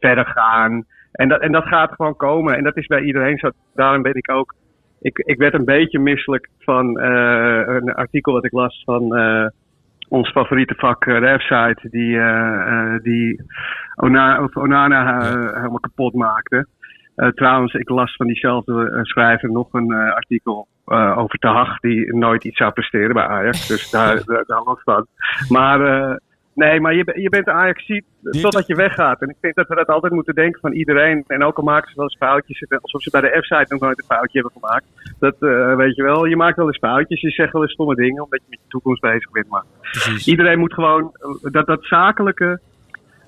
[0.00, 0.84] verder gaan.
[1.12, 2.56] En dat, en dat gaat gewoon komen.
[2.56, 3.50] En dat is bij iedereen zo.
[3.74, 4.54] Daarom ben ik ook.
[5.00, 9.46] Ik, ik werd een beetje misselijk van eh, een artikel wat ik las van eh,
[10.08, 12.18] ons favoriete vak, de F-site, die,
[13.02, 13.42] die
[13.94, 15.20] Ona, of Onana
[15.54, 16.66] helemaal kapot maakte.
[17.34, 22.44] Trouwens, ik las van diezelfde schrijver nog een artikel eh, over Te Hag, die nooit
[22.44, 23.66] iets zou presteren bij Ajax.
[23.66, 25.06] Dus daar, daar, daar los van.
[25.48, 26.16] Maar eh,
[26.54, 29.20] nee, maar je, je bent Ajax ziet totdat je weggaat.
[29.22, 31.24] En ik vind dat we dat altijd moeten denken van iedereen.
[31.26, 33.98] En ook al maken ze wel eens foutjes, alsof ze bij de F-site nog nooit
[33.98, 34.84] een foutje hebben gemaakt.
[35.18, 37.94] Dat eh, weet je wel, je maakt wel eens foutjes, je zegt wel eens stomme
[37.94, 39.48] dingen, omdat je met je toekomst bezig bent.
[39.48, 40.26] Maar Precies.
[40.26, 42.60] iedereen moet gewoon, dat, dat zakelijke,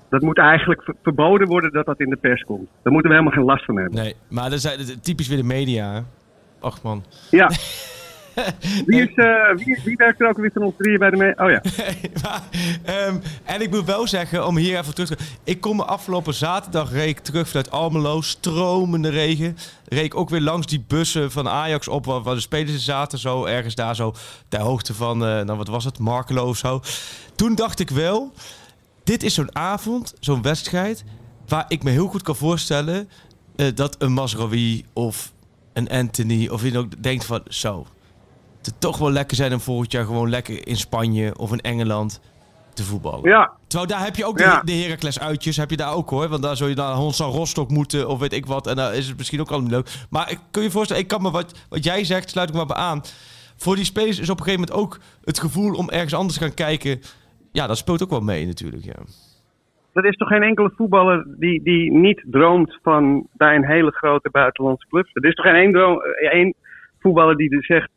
[0.09, 2.67] dat moet eigenlijk ver- verboden worden dat dat in de pers komt.
[2.83, 4.01] Daar moeten we helemaal geen last van hebben.
[4.01, 6.03] Nee, maar dat is typisch weer de media.
[6.61, 7.03] Och man.
[7.31, 7.51] Ja.
[8.85, 11.33] Wie, is, eh, wie, wie werkt er ook weer van ons drieën bij de me-
[11.43, 11.61] Oh ja.
[12.23, 12.41] maar,
[12.83, 16.33] ehm, en ik moet wel zeggen, om hier even terug te Ik kom me afgelopen
[16.33, 18.21] zaterdag reed ik terug vanuit Almelo.
[18.21, 19.57] Stromende regen.
[19.87, 22.05] Reed ik ook weer langs die bussen van Ajax op.
[22.05, 23.19] Waar, waar de spelers zaten.
[23.19, 24.13] Zo ergens daar zo.
[24.47, 25.99] Ter hoogte van, eh, nou wat was het?
[25.99, 26.81] Markelo of zo.
[27.35, 28.33] Toen dacht ik wel.
[29.03, 31.03] Dit is zo'n avond, zo'n wedstrijd.
[31.47, 33.09] Waar ik me heel goed kan voorstellen.
[33.55, 35.31] eh, dat een Masraoui of
[35.73, 36.47] een Anthony.
[36.47, 37.85] Of wie dan ook denkt van zo
[38.61, 42.19] het toch wel lekker zijn om volgend jaar gewoon lekker in Spanje of in Engeland
[42.73, 43.29] te voetballen.
[43.29, 44.61] Ja, Terwijl daar heb je ook Ja.
[44.65, 46.27] de, Heracles uitjes, heb je daar ook hoor.
[46.29, 48.67] Want daar zul je naar Honsan Rostock moeten of weet ik wat.
[48.67, 49.89] En daar is het misschien ook allemaal leuk.
[50.09, 52.65] Maar ik kun je voorstellen, ik kan me wat, wat jij zegt, sluit ik maar
[52.65, 53.01] bij aan.
[53.57, 56.43] Voor die spelers is op een gegeven moment ook het gevoel om ergens anders te
[56.43, 57.01] gaan kijken.
[57.51, 58.95] Ja, dat speelt ook wel mee natuurlijk, ja.
[59.93, 64.29] Er is toch geen enkele voetballer die, die niet droomt van bij een hele grote
[64.29, 65.07] buitenlandse club.
[65.13, 66.53] Er is toch geen één, droom, eh, één
[66.99, 67.89] voetballer die er zegt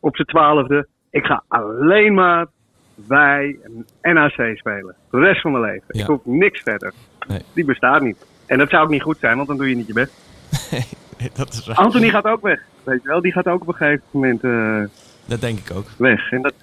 [0.00, 2.46] op zijn twaalfde: ik ga alleen maar
[2.94, 3.56] bij
[4.00, 4.94] een NAC spelen.
[5.10, 5.84] De rest van mijn leven.
[5.88, 6.00] Ja.
[6.00, 6.92] Ik hoef niks verder.
[7.28, 7.40] Nee.
[7.54, 8.26] Die bestaat niet.
[8.46, 10.12] En dat zou ook niet goed zijn, want dan doe je niet je best.
[10.70, 11.76] Nee, dat is.
[11.76, 12.62] Anthony gaat ook weg.
[12.84, 14.82] Weet je wel, die gaat ook op een gegeven moment eh,
[15.26, 15.86] Dat denk ik ook.
[15.98, 16.30] weg.
[16.32, 16.54] En, dat,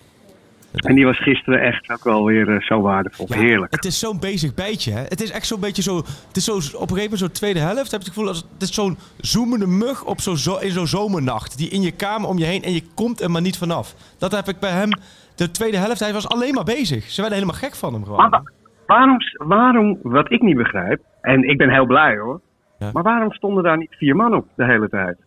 [0.74, 3.26] en die was gisteren echt ook wel weer eh, zo waardevol.
[3.30, 3.72] Ja, Heerlijk.
[3.74, 5.01] Het is zo'n bezig bijtje, hè?
[5.01, 5.95] Het is echt zo'n beetje zo.
[6.28, 7.91] Het is zo, op een gegeven moment zo'n tweede helft.
[7.91, 10.88] Heb je het gevoel als het is zo'n zoemende mug op zo, zo, in zo'n
[10.88, 11.57] zomernacht.
[11.57, 13.95] Die in je kamer om je heen en je komt er maar niet vanaf.
[14.17, 14.89] Dat heb ik bij hem.
[15.36, 17.03] De tweede helft, hij was alleen maar bezig.
[17.09, 18.17] Ze werden helemaal gek van hem gewoon.
[18.20, 18.43] Maar wa-
[18.86, 22.41] waarom, waarom, wat ik niet begrijp, en ik ben heel blij hoor,
[22.80, 22.89] Ja.
[22.93, 25.17] maar waarom stonden daar niet vier man op de hele tijd?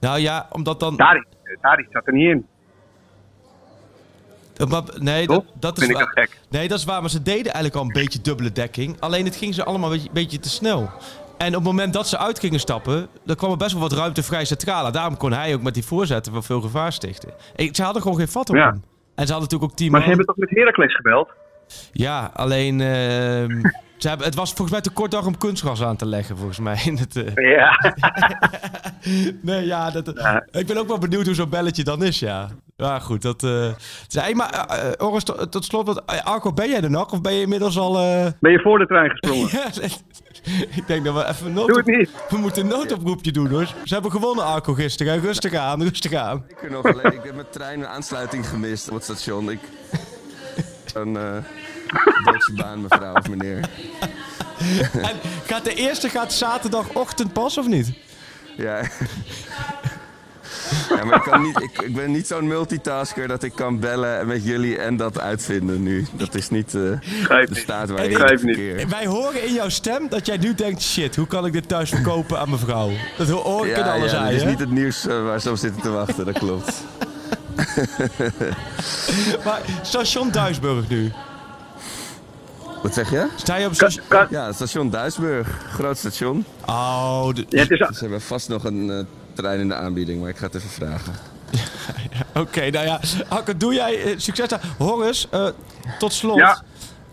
[0.00, 0.96] Nou ja, omdat dan.
[0.96, 1.24] Daar,
[1.60, 2.46] daar zat er niet in.
[4.68, 6.14] Maar, nee, dat, dat is Vind ik waar.
[6.14, 6.40] dat gek.
[6.50, 7.00] Nee, dat is waar.
[7.00, 8.96] Maar ze deden eigenlijk al een beetje dubbele dekking.
[9.00, 10.90] Alleen het ging ze allemaal een beetje, beetje te snel.
[11.38, 13.92] En op het moment dat ze uit gingen stappen, dan kwam er best wel wat
[13.92, 14.92] ruimte vrij centraal.
[14.92, 17.30] Daarom kon hij ook met die voorzetten wel veel gevaar stichten.
[17.56, 18.64] Ik- Ze hadden gewoon geen vat op Ja.
[18.64, 18.74] hem.
[19.14, 21.28] En ze hadden natuurlijk ook tien Maar ze hebben toch met Heracles gebeld?
[21.92, 22.80] Ja, alleen...
[22.80, 23.60] ehm,
[23.98, 26.58] ze hebben, het was volgens mij te kort dag om kunstgras aan te leggen, volgens
[26.58, 26.80] mij.
[26.84, 27.92] In het, eh, Ja.
[29.42, 30.46] nee, ja, dat, Ja.
[30.50, 32.48] ik ben ook wel benieuwd hoe zo'n belletje dan is, ja.
[32.80, 33.42] Ja, goed, dat...
[33.42, 33.66] eh
[34.08, 34.68] zei, maar
[34.98, 37.12] uh, Oris, tot, tot slot, wat, eh, Arco, ben jij er nog?
[37.12, 37.98] Of ben je inmiddels al...
[37.98, 39.48] eh, Ben je voor de trein gesprongen?
[40.42, 42.10] Ja, ik denk dat we even een nood Doe het niet.
[42.28, 43.66] We moeten een noodoproepje doen hoor.
[43.84, 45.20] Ze hebben gewonnen Arco gisteren.
[45.20, 46.44] Rustig aan, rustig aan.
[46.62, 49.50] Ik, nog alleen, ik heb mijn trein aansluiting gemist op het station.
[49.50, 49.60] Ik...
[50.94, 51.02] Eh
[52.24, 53.60] Duitse baan, mevrouw of meneer.
[55.02, 55.16] En
[55.46, 57.92] gaat de eerste gaat zaterdagochtend pas of niet?
[58.56, 58.80] Ja.
[60.96, 64.26] Ja, maar ik, kan niet, ik, ik ben niet zo'n multitasker dat ik kan bellen
[64.26, 66.06] met jullie en dat uitvinden nu.
[66.12, 66.80] Dat is niet eh,
[67.28, 68.88] de staat waar ik in verkeer.
[68.88, 71.90] Wij horen in jouw stem dat jij nu denkt: shit, hoe kan ik dit thuis
[71.90, 72.90] verkopen aan mijn vrouw?
[73.18, 75.40] Dat hoor ik in Ja, alles ja, aan dat is niet het nieuws eh, waar
[75.40, 76.72] ze op zitten te wachten, dat klopt.
[79.44, 81.12] Maar station Duisburg nu.
[82.82, 83.26] Wat zeg je?
[83.36, 84.04] Sta je op station...
[84.30, 85.48] Ja, station Duisburg.
[85.72, 86.44] Groot station.
[86.66, 90.20] Oh, de- Ja, het is, Ze hebben vast nog een eh, trein in de aanbieding,
[90.20, 91.12] maar ik ga het even vragen.
[92.42, 92.70] oké.
[92.70, 94.60] nou ja, Arco, doe jij eh, succes daar.
[94.78, 95.48] Horus, eh,
[95.98, 96.36] tot slot.
[96.36, 96.62] Ja.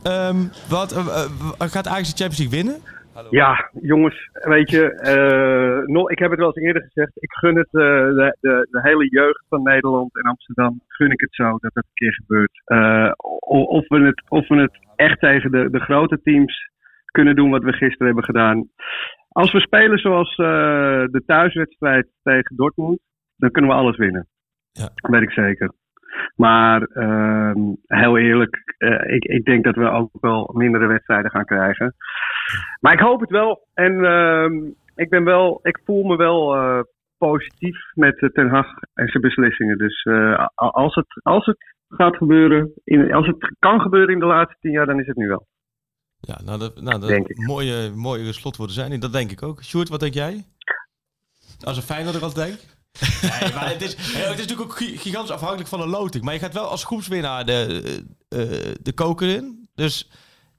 [0.04, 0.38] Ehm,
[0.70, 1.26] wat, eh,
[1.58, 2.82] gaat Ajax de Champions League winnen?
[3.30, 7.12] ja, jongens, weet je, eh, ik heb het wel eens eerder gezegd.
[7.14, 11.22] Ik gun het eh, de, de, de hele jeugd van Nederland en Amsterdam, gun ik
[11.22, 12.62] het zo dat dat een keer gebeurt.
[12.66, 13.12] Eh,
[13.48, 16.70] of, we het, of we het echt tegen de, de grote teams
[17.18, 18.70] kunnen doen wat we gisteren hebben gedaan.
[19.28, 20.46] Als we spelen zoals eh,
[21.16, 23.00] de thuiswedstrijd tegen Dortmund,
[23.36, 24.28] dan kunnen we alles winnen.
[24.72, 24.90] Ja.
[24.96, 25.72] Dat weet ik zeker.
[26.36, 31.46] Maar ehm, heel eerlijk, eh, ik, ik denk dat we ook wel mindere wedstrijden gaan
[31.46, 31.96] krijgen.
[32.80, 33.68] Maar ik hoop het wel.
[33.74, 34.54] En ehm,
[34.96, 36.80] ik ben wel, ik voel me wel eh,
[37.18, 39.78] positief met Ten Hag en zijn beslissingen.
[39.78, 40.06] Dus
[40.56, 44.72] als, het, als het gaat gebeuren, in, als het kan gebeuren in de laatste tien
[44.72, 45.48] jaar, dan is het nu wel.
[46.28, 47.38] Ja, nou, dat, nou, dat Denk ik.
[47.38, 49.00] mooie, mooie slotwoorden zijn.
[49.00, 49.64] Dat denk ik ook.
[49.64, 50.46] Sjoerd, wat denk jij?
[51.64, 52.76] Als een Feyenoorder wat denkt?
[53.22, 56.24] Nee, maar het is, het is natuurlijk ook gi- gigantisch afhankelijk van een loting.
[56.24, 57.84] Maar je gaat wel als groepswinnaar de,
[58.30, 59.70] eh, eh, de koker in.
[59.76, 60.10] Dus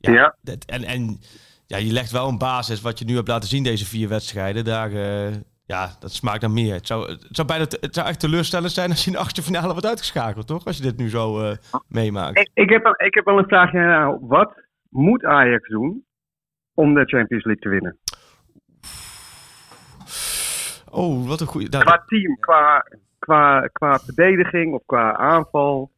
[0.00, 0.36] ja, Ja.
[0.42, 1.20] dat- en, en
[1.66, 4.64] ja, je legt wel een basis wat je nu hebt laten zien deze vier wedstrijden.
[4.64, 5.34] Daar, eh,
[5.66, 6.74] ja, dat smaakt naar meer.
[6.74, 9.18] Het zou, het zou, bijna te- het zou echt teleurstellend zijn als je in de
[9.22, 10.64] achtste finale wordt uitgeschakeld, toch?
[10.64, 11.56] Als je dit nu zo eh,
[11.88, 12.38] meemaakt.
[12.38, 14.18] Ik, ik, heb, al- ik heb wel een vraagje aan jou.
[14.20, 14.52] Wat
[14.88, 16.04] moet Ajax doen
[16.74, 17.98] om de Champions League te winnen?
[20.90, 21.68] Oh, wat een goede...
[21.68, 22.86] Nou, Qua team, qua,
[23.18, 25.90] qua, qua verdediging of qua aanval.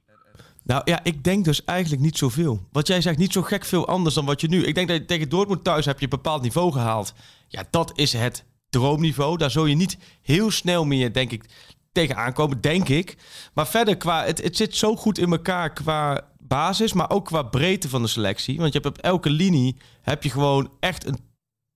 [0.64, 2.60] Nou ja, ik denk dus eigenlijk niet zoveel.
[2.72, 4.64] Wat jij zegt, niet zo gek veel anders dan wat je nu...
[4.64, 7.14] Ik denk dat je tegen Dortmund thuis heb je een bepaald niveau gehaald.
[7.48, 9.36] Ja, dat is het droomniveau.
[9.36, 11.44] Daar zul je niet heel snel meer, denk ik,
[11.92, 13.16] tegen aankomen, denk ik.
[13.54, 17.42] Maar verder, qua, het, het zit zo goed in elkaar qua basis, maar ook qua
[17.42, 18.56] breedte van de selectie.
[18.58, 21.18] Want je hebt op elke linie heb je gewoon echt een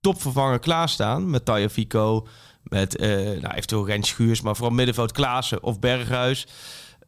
[0.00, 1.30] topvervanger klaarstaan.
[1.30, 2.26] Met Taya Fico,
[2.62, 6.46] met eh nou, eventueel Rens Schuurs, maar vooral middenveld Klaassen of Berghuis.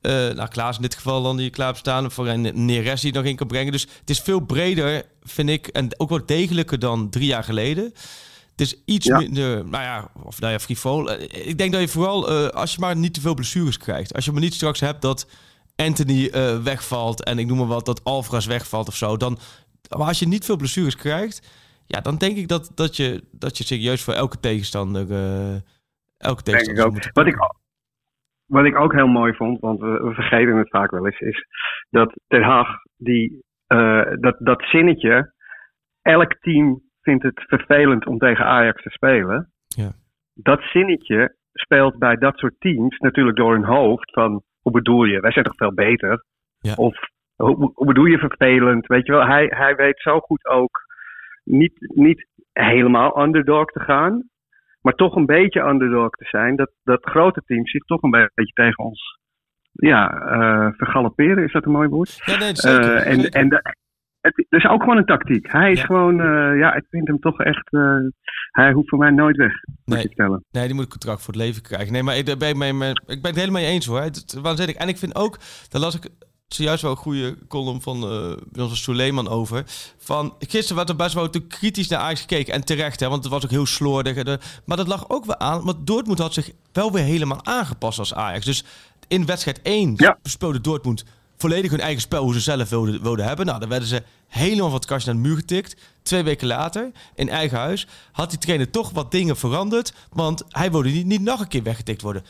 [0.01, 2.11] Eh nou, Klaas in dit geval dan die klaar staan.
[2.11, 3.73] Voor een Neres die het nog in kan brengen.
[3.73, 5.67] Dus het is veel breder, vind ik.
[5.67, 7.85] En ook wat degelijker dan drie jaar geleden.
[8.51, 9.19] Het is iets Ja.
[9.19, 11.11] minder, nou ja, of nou ja, frivol.
[11.11, 14.15] Eh, Ik denk dat je vooral, als je maar niet te veel blessures krijgt.
[14.15, 15.27] Als je maar niet straks hebt dat
[15.77, 19.17] Anthony eh, wegvalt en ik noem maar wat, dat Alvarez wegvalt of zo.
[19.17, 19.39] Dan,
[19.99, 21.37] maar als je niet veel blessures krijgt,
[21.87, 25.55] ja, dan denk ik dat, dat, je, dat je serieus voor elke tegenstander, eh,
[26.17, 27.13] elke Denk tegenstander ik zou ook.
[27.13, 27.37] Wat ik,
[28.47, 31.47] wat ik ook heel mooi vond, want we, we vergeten het vaak wel eens, is
[31.91, 35.33] dat Ten Hag, die, eh, dat, dat zinnetje,
[36.03, 39.53] elk team vindt het vervelend om tegen Ajax te spelen.
[39.67, 39.93] Ja.
[40.35, 45.21] Dat zinnetje speelt bij dat soort teams natuurlijk door hun hoofd van hoe bedoel je,
[45.21, 46.25] wij zijn toch veel beter?
[46.59, 46.75] Ja.
[46.75, 46.99] Of
[47.35, 48.87] hoe, hoe bedoel je vervelend?
[48.87, 50.81] Weet je wel, hij, hij weet zo goed ook
[51.45, 54.29] niet, niet helemaal underdog te gaan,
[54.81, 56.57] maar toch een beetje underdog te zijn.
[56.57, 59.19] Dat, dat grote teams zich toch een beetje tegen ons
[59.73, 62.23] ja, eh vergalopperen, is dat een mooi woord?
[62.25, 62.95] Ja, nee, zeker.
[62.95, 63.49] Eh, en en
[64.35, 65.53] het, is ook gewoon een tactiek.
[65.53, 65.85] Hij is Ja.
[65.87, 67.97] gewoon, eh, ja, ik vind hem toch echt, eh,
[68.51, 70.03] hij hoeft voor mij nooit weg, moet Nee.
[70.03, 70.45] je vertellen.
[70.51, 71.93] Nee, die moet een contract voor het leven krijgen.
[71.93, 74.01] Nee, maar ik, ben, ik, ik ben het helemaal mee eens hoor.
[74.01, 74.77] Het is waanzinnig.
[74.77, 76.09] En ik vind ook, daar las ik
[76.49, 79.63] zojuist wel een goede column van eh onze Suleiman over.
[79.99, 82.55] Van, gisteren werd er best wel natuurlijk kritisch naar Ajax gekeken.
[82.55, 84.23] En terecht, hè, want het was ook heel slordig.
[84.23, 87.99] De- maar dat lag ook wel aan, want Dortmund had zich wel weer helemaal aangepast
[87.99, 88.45] als Ajax.
[88.45, 88.65] Dus
[89.09, 90.19] in wedstrijd 1 Ja.
[90.23, 91.05] speelde Dortmund
[91.37, 93.47] volledig hun eigen spel hoe ze zelf wilden, wilden hebben.
[93.47, 95.77] Nou, dan werden ze helemaal van het kastje naar de muur getikt.
[96.03, 99.93] Twee weken later, in eigen huis, had die trainer toch wat dingen veranderd.
[100.13, 102.25] Want hij wilde niet, niet nog een keer weggetikt worden.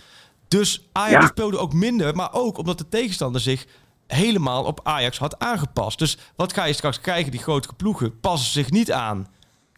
[0.48, 1.30] Dus Ajax Ja.
[1.30, 3.66] speelde ook minder, maar ook omdat de tegenstander zich
[4.06, 5.98] helemaal op Ajax had aangepast.
[5.98, 7.30] Dus wat ga je straks krijgen?
[7.30, 9.26] Die grote ploegen passen zich niet aan.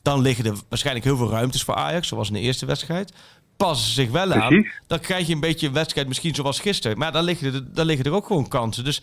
[0.03, 3.13] Dan liggen er waarschijnlijk heel veel ruimtes voor Ajax, zoals in de eerste wedstrijd.
[3.59, 6.99] Passen zich wel aan, dan krijg je een beetje een wedstrijd misschien zoals gisteren.
[6.99, 8.85] Maar dan liggen er, dan liggen er ook gewoon kansen.
[8.85, 9.03] Dus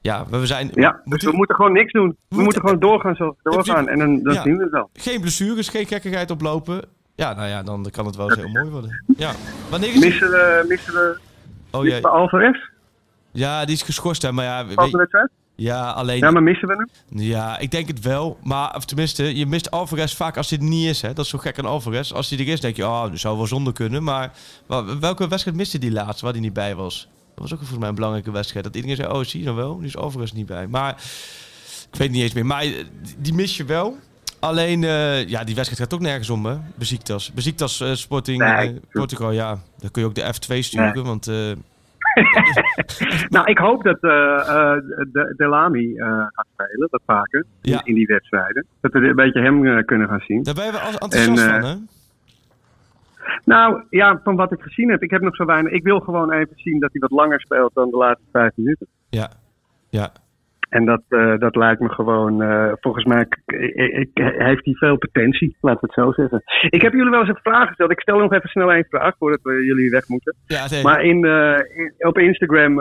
[0.00, 0.70] ja, we zijn...
[0.74, 2.08] Ja, dus moeten- we moeten gewoon niks doen.
[2.08, 3.88] We, moeten- moeten gewoon doorgaan zoals we doorgaan.
[3.88, 4.42] En dan, dan Ja.
[4.42, 4.90] zien we het wel.
[4.94, 6.82] geen blessures, geen gekkigheid oplopen.
[7.14, 9.04] Ja, nou ja, dan kan het wel eens heel mooi worden.
[9.16, 9.32] Ja.
[9.70, 11.18] Wanneer is Missen we, missen we,
[11.70, 12.58] Oh Alvarez?
[13.32, 14.32] ja, die is geschorst, hè.
[14.32, 15.10] Maar ja, weet?
[15.54, 16.18] Ja, alleen...
[16.18, 17.20] Ja, maar missen we hem?
[17.20, 18.38] Ja, ik denk het wel.
[18.42, 21.02] Maar of tenminste, je mist Alvarez vaak als hij er niet is.
[21.02, 21.12] Hè?
[21.12, 22.12] Dat is zo gek aan Alvarez.
[22.12, 24.02] Als hij er is, denk je, oh, dat zou wel zonder kunnen.
[24.02, 24.32] Maar
[25.00, 27.08] welke wedstrijd miste die laatste waar hij niet bij was?
[27.34, 28.64] Dat was ook volgens mij een belangrijke wedstrijd.
[28.64, 29.76] Dat iedereen zei, oh, zie je dan wel?
[29.76, 30.66] Nu is Alvarez niet bij.
[30.66, 31.02] Maar
[31.92, 32.46] ik weet niet eens meer.
[32.46, 32.72] Maar eh,
[33.18, 33.96] die mis je wel.
[34.40, 36.56] Alleen, eh, ja, die wedstrijd gaat ook nergens om, hè?
[36.74, 37.32] Beziktas.
[37.32, 38.80] Beziktas eh, Sporting Nee.
[38.90, 39.58] Portugal, ja.
[39.78, 41.30] Dan kun je ook de F2 sturen, want...
[43.34, 44.76] Nou, ik hoop dat eh eh,
[45.12, 47.80] de, Delami eh, gaat spelen, wat vaker, in, Ja.
[47.84, 48.66] in die wedstrijden.
[48.80, 50.42] Dat we een beetje hem kunnen gaan zien.
[50.42, 51.74] daar ben je wel enthousiast En, van, hè?
[53.44, 55.72] Nou, ja, van wat ik gezien heb, ik heb nog zo weinig.
[55.72, 58.86] Ik wil gewoon even zien dat hij wat langer speelt dan de laatste vijf minuten.
[59.08, 59.30] Ja,
[59.90, 60.12] ja.
[60.72, 63.42] En dat, eh, dat lijkt me gewoon, eh, volgens mij ik-
[63.92, 66.42] ik- heeft hij veel potentie, laten we het zo zeggen.
[66.70, 67.90] Ik heb jullie wel eens een vraag gesteld.
[67.90, 70.34] Ik stel nog even snel één vraag voordat we jullie weg moeten.
[70.46, 70.82] ja nee.
[70.82, 72.76] Maar in, eh, in- op Instagram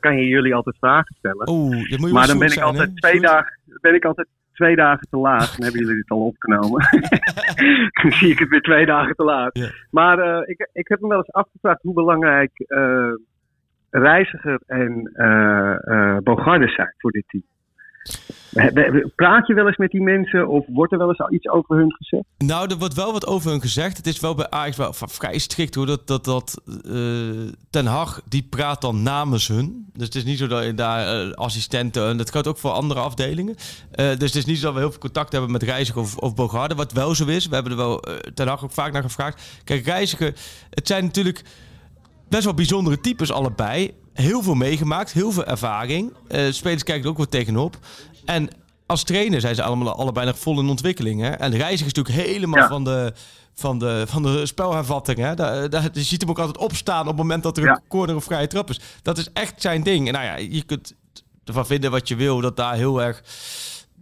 [0.00, 1.48] kan je jullie altijd vragen stellen.
[1.50, 2.70] Oeh, dat moet je maar dan ben ik zijn, hè?
[2.70, 5.54] altijd twee dagen, ben ik altijd twee dagen te laat.
[5.56, 6.82] Dan hebben jullie dit al opgenomen.
[8.02, 9.58] dan zie ik het weer twee dagen te laat.
[9.58, 9.68] Ja.
[9.90, 12.50] Maar ik, ik heb me wel eens afgevraagd hoe belangrijk
[13.90, 17.42] Reiziger en eh Bogarde zijn voor dit team.
[19.14, 21.76] Praat je wel eens met die mensen of wordt er wel eens al iets over
[21.76, 22.24] hun gezegd?
[22.38, 23.96] Nou, er wordt wel wat over hun gezegd.
[23.96, 25.86] Het is wel bij Ajax wel vrij strikt hoor.
[25.86, 27.02] Dat, dat, dat eh,
[27.70, 29.86] Ten Hag, die praat dan namens hun.
[29.92, 32.08] Dus het is niet zo dat je daar assistenten...
[32.08, 33.54] En dat geldt ook voor andere afdelingen.
[33.90, 36.34] Dus het is niet zo dat we heel veel contact hebben met Reiziger of, of
[36.34, 36.74] Bogarde.
[36.74, 37.46] Wat wel zo is.
[37.46, 39.60] We hebben er wel Ten Hag ook vaak naar gevraagd.
[39.64, 40.34] Kijk, Reiziger...
[40.70, 41.42] Het zijn natuurlijk
[42.28, 43.94] best wel bijzondere types allebei.
[44.12, 46.12] Heel veel meegemaakt, heel veel ervaring.
[46.28, 47.78] Eh, spelers kijken er ook wat tegenop.
[48.24, 48.48] En
[48.86, 51.20] als trainer zijn ze allemaal allebei nog vol in ontwikkeling.
[51.20, 51.28] Hè?
[51.30, 52.68] En Reiziger is natuurlijk helemaal Ja.
[52.68, 53.12] van, de,
[53.54, 55.18] van, de, van de spelhervatting.
[55.18, 55.34] Hè?
[55.34, 57.70] Daar, daar, je ziet hem ook altijd opstaan op het moment dat er Ja.
[57.70, 58.80] een corner of vrije trap is.
[59.02, 60.06] Dat is echt zijn ding.
[60.06, 60.94] En nou ja, je kunt
[61.44, 63.22] ervan vinden wat je wil, dat daar heel erg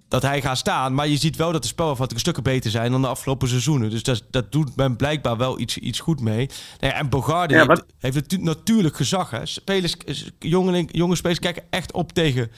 [0.09, 0.95] dat hij gaat staan.
[0.95, 3.91] Maar je ziet wel dat de spelafvattingen stukken beter zijn dan de afgelopen seizoenen.
[3.91, 6.47] Dus dat, dat doet men blijkbaar wel iets, iets goed mee.
[6.81, 9.31] Nou ja, en Bogarde Ja, heeft, heeft natu- natuurlijk gezag.
[9.31, 9.47] Hè.
[9.47, 9.97] Spelers,
[10.39, 12.51] jonge, jonge spelers kijken echt op tegen,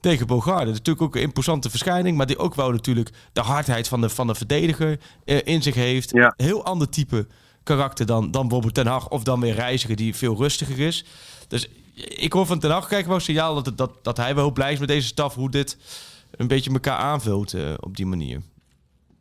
[0.00, 0.64] tegen Bogarde.
[0.64, 2.16] Dat is natuurlijk ook een imposante verschijning.
[2.16, 5.74] Maar die ook wel natuurlijk de hardheid van de, van de verdediger eh, in zich
[5.74, 6.10] heeft.
[6.10, 6.34] Ja.
[6.36, 7.26] Heel ander type
[7.62, 9.08] karakter dan, dan bijvoorbeeld Ten Hag.
[9.08, 11.04] Of dan weer Reiziger die veel rustiger is.
[11.48, 14.44] Dus ik hoor van Ten Hag kijk wel een signaal dat, dat, dat hij wel
[14.44, 15.34] heel blij is met deze staf.
[15.34, 15.76] Hoe dit
[16.36, 18.40] een beetje elkaar aanvult eh, op die manier.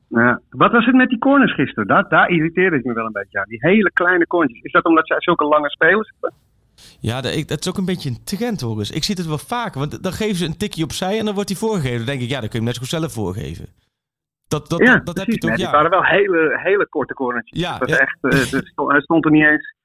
[0.08, 0.42] Ja.
[0.50, 1.88] Wat was het met die corners gisteren?
[1.88, 3.46] Daar, daar irriteerde ik me wel een beetje aan.
[3.48, 4.62] Die hele kleine corners.
[4.62, 6.40] Is dat omdat zij zulke lange spelers hebben?
[7.00, 8.92] Ja, dat, dat is ook een beetje een trend hoor eens.
[8.92, 11.50] Ik zie het wel vaker, want dan geven ze een tikje opzij en dan wordt
[11.50, 11.98] die voorgegeven.
[11.98, 13.66] Dan denk ik, ja, dan kun je hem net zo goed zelf voorgeven.
[14.48, 15.66] Dat, dat, ja, dat, dat heb je toch, Nee, ja.
[15.66, 17.50] Het waren wel hele, hele korte corners.
[17.50, 17.98] Ja, ja.
[17.98, 19.76] echt, eh, het stond, hij stond er niet eens.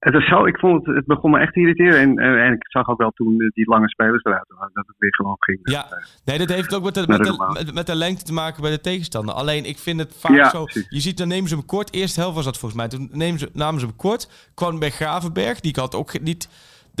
[0.00, 2.00] Het, was zo, ik vond het, het begon me echt te irriteren.
[2.00, 4.86] En, eh, en ik zag ook wel toen eh, die lange spelers eruit waren, dat
[4.86, 5.58] het weer gewoon ging.
[5.62, 5.86] Ja,
[6.24, 8.70] nee, dat heeft ook met de, met, de met, met de lengte te maken bij
[8.70, 9.34] de tegenstander.
[9.34, 10.64] Alleen, ik vind het vaak Ja, zo...
[10.64, 10.86] precies.
[10.88, 11.94] Je ziet, dan nemen ze hem kort.
[11.94, 12.90] Eerste helft was dat volgens mij.
[12.90, 14.50] Toen nemen ze, namen ze hem kort.
[14.54, 15.60] Kwam bij Gravenberg.
[15.60, 16.48] Die had ook niet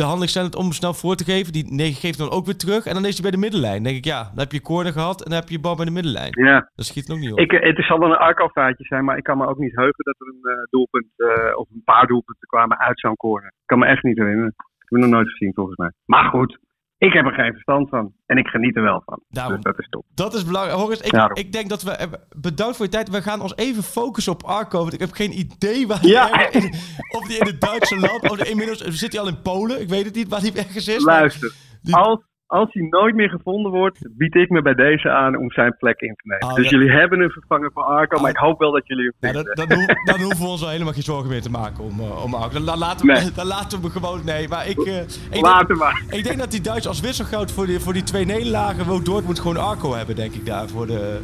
[0.00, 1.52] de handeling snelheid om hem snel voor te geven.
[1.52, 2.82] Die nee, geeft dan ook weer terug.
[2.86, 3.78] En dan is hij bij de middenlijn.
[3.78, 5.76] Dan denk ik, ja, dan heb je corner gehad en dan heb je je bal
[5.80, 6.32] bij de middenlijn.
[6.48, 7.38] Ja, Dat schiet ook niet op.
[7.38, 10.04] ik, eh, het zal wel een Arco-feitje zijn, maar ik kan me ook niet heugen
[10.10, 13.48] dat er een eh, doelpunt eh, of een paar doelpunten kwamen uit zo'n corner.
[13.48, 14.54] Ik kan me echt niet herinneren.
[14.56, 15.90] Ik heb het nog nooit gezien volgens mij.
[16.04, 16.58] Maar goed,
[17.06, 18.12] ik heb er geen verstand van.
[18.26, 19.20] En ik geniet er wel van.
[19.28, 19.54] Daarom.
[19.54, 20.04] Dus dat is top.
[20.14, 20.78] Dat is belangrijk.
[20.78, 21.36] Horus, ik, Daarom.
[21.36, 21.90] ik denk dat we...
[21.90, 23.08] eh, Bedankt voor je tijd.
[23.10, 24.78] We gaan ons even focussen op Arco.
[24.78, 26.32] Want ik heb geen idee waar hij Ja.
[26.44, 26.74] ergens in-
[27.18, 28.30] Of die in het Duitse land...
[28.30, 29.80] Of inmiddels zit hij al in Polen.
[29.80, 31.02] Ik weet het niet waar hij ergens is.
[31.04, 32.20] Luister, die- als,
[32.50, 36.00] als hij nooit meer gevonden wordt, bied ik me bij deze aan om zijn plek
[36.00, 36.48] in te nemen.
[36.48, 38.30] Oh, dus jullie hebben een vervanger voor Arco, maar Oh.
[38.30, 39.54] ik hoop wel dat jullie hem Ja, vinden.
[39.56, 42.00] dan, dan, hoeven, dan hoeven we ons al helemaal geen zorgen meer te maken om,
[42.00, 42.52] uh, om Arco.
[42.52, 43.32] Dan, dan laten we, Nee.
[43.34, 44.20] dan laten we gewoon...
[44.24, 44.78] Nee, maar ik...
[44.78, 46.02] eh, ik, denk, maar.
[46.10, 48.86] ik denk dat die Duits als wisselgoud voor die, voor die twee nederlagen...
[48.86, 51.20] wil Dortmund gewoon Arco hebben, denk ik, daar voor de,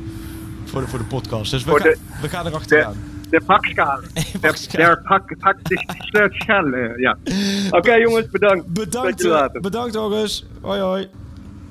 [0.65, 1.51] voor de, voor de podcast.
[1.51, 2.93] Dus we, Voor gaan, de- we gaan er achteraan.
[2.93, 2.99] De
[3.47, 4.03] pakschale.
[4.41, 4.85] Pakschale.
[4.85, 7.17] Der pak, pak, de schale, ja.
[7.79, 8.67] Oké jongens, bedankt.
[8.67, 9.61] Bedankt, Tot je eh, later.
[9.61, 10.47] bedankt Horus.
[10.61, 11.09] Hoi hoi.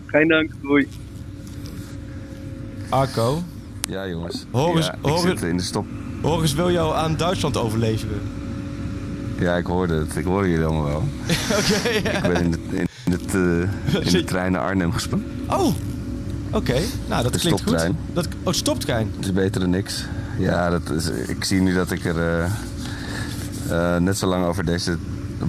[0.05, 0.87] Geen dank, doei.
[2.89, 3.43] Arco,
[3.87, 4.45] Ja, jongens.
[4.51, 5.85] Horus- ja, ik Horus- zit in de stop.
[6.21, 8.21] Horus wil jou aan Duitsland overleveren.
[9.39, 10.15] Ja, ik hoorde het.
[10.15, 11.03] Ik hoorde jullie allemaal wel.
[11.59, 12.11] Oké, ja.
[12.11, 12.57] Ik ben in de,
[13.05, 15.25] in het, eh, in de trein naar Arnhem gesprongen.
[15.49, 15.73] Oh,
[16.51, 16.79] oké.
[17.09, 17.69] Nou, dat De klinkt goed.
[17.69, 17.97] stoptrein.
[18.13, 19.11] Dat, oh, stoptrein.
[19.15, 20.05] Het is beter dan niks.
[20.37, 22.45] Ja, dat is, ik zie nu dat ik er eh,
[23.95, 24.97] eh, net zo lang over deze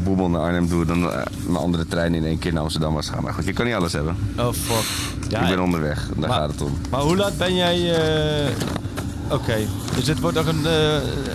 [0.05, 0.85] boemel naar Arnhem doe...
[0.85, 3.23] dan eh, mijn andere trein in één keer naar Amsterdam was gaan.
[3.23, 4.17] Maar goed, je kan niet alles hebben.
[4.39, 4.85] Oh, fuck.
[5.29, 6.07] Ja, ik ben onderweg.
[6.17, 6.79] Daar Maar- gaat het om.
[6.91, 7.95] Maar hoe laat ben jij...
[9.31, 9.57] Oké,
[9.95, 10.67] dus dit wordt nog een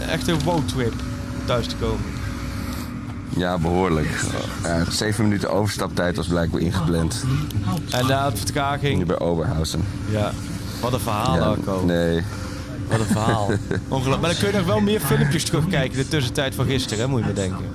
[0.09, 0.93] echte roadtrip
[1.39, 2.05] om thuis te komen.
[3.29, 4.21] Ja, behoorlijk.
[4.89, 7.23] Zeven minuten overstaptijd was blijkbaar ingepland.
[7.89, 8.97] En na de vertraging...
[8.97, 9.83] Nu bij Oberhausen.
[10.09, 10.31] Ja,
[10.81, 11.83] wat een verhaal, Ja, Arco.
[11.85, 12.23] nee.
[12.91, 13.49] Wat een verhaal.
[13.87, 14.21] Ongelooflijk.
[14.21, 17.09] Maar dan kun je nog wel meer filmpjes terugkijken in de tussentijd van gisteren, hè,
[17.09, 17.65] moet je me denken.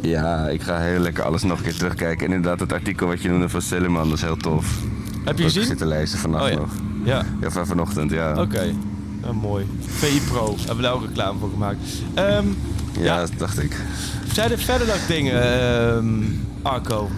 [0.00, 2.26] Ja, ik ga heel lekker alles nog een keer terugkijken.
[2.26, 4.66] En inderdaad, het artikel wat je noemde van Silleman, dat is heel tof.
[4.66, 4.82] Heb
[5.14, 5.64] je Dat ik gezien?
[5.64, 6.56] zitten lezen vannacht Oh ja.
[6.58, 6.70] nog.
[7.04, 8.40] Ja, Ja, van vanochtend, ja.
[8.40, 8.72] oké.
[9.22, 9.66] Ja, mooi.
[9.86, 11.78] VI Pro, hebben we daar ook reclame voor gemaakt.
[12.14, 12.46] Ehm,
[12.98, 13.18] Ja, ja.
[13.20, 13.76] dat dacht ik.
[14.32, 16.06] zijn er verder nog dingen, ehm,
[16.62, 17.08] Arco?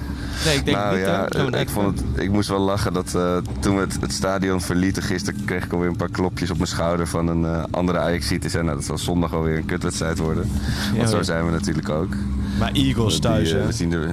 [0.45, 1.07] Nee, ik denk nou niet.
[1.07, 4.13] ja, eh, ik, vond het, ik moest wel lachen dat eh, toen we het, het
[4.13, 5.45] stadion verlieten gisteren...
[5.45, 8.53] kreeg ik alweer een paar klopjes op mijn schouder van een eh, andere Ajax-ziet.
[8.53, 10.51] Nou, dat zal zondag alweer een kutwedstrijd worden.
[10.97, 11.23] Want zo ja.
[11.23, 12.15] zijn we natuurlijk ook.
[12.59, 13.67] Maar Eagles Die, thuis, hè?
[13.67, 14.11] we zien de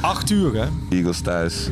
[0.00, 0.66] Acht uur, hè?
[0.88, 1.68] Eagles thuis.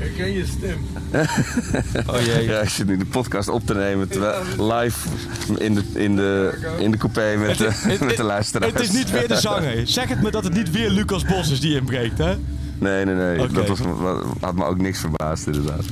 [2.07, 2.45] Oh jee.
[2.45, 5.09] Ja, ik zit nu de podcast op te nemen terwijl live
[5.59, 8.73] in de, in de, in de coupé met, de, Het- met de luisteraars.
[8.73, 9.87] Het is niet weer de zanger.
[9.87, 12.37] Zeg het me dat het niet weer Lucas Bos is die inbreekt, hè?
[12.79, 13.49] Nee, nee, nee.
[13.49, 15.85] Dat was, wa- had me ook niks verbaasd, inderdaad.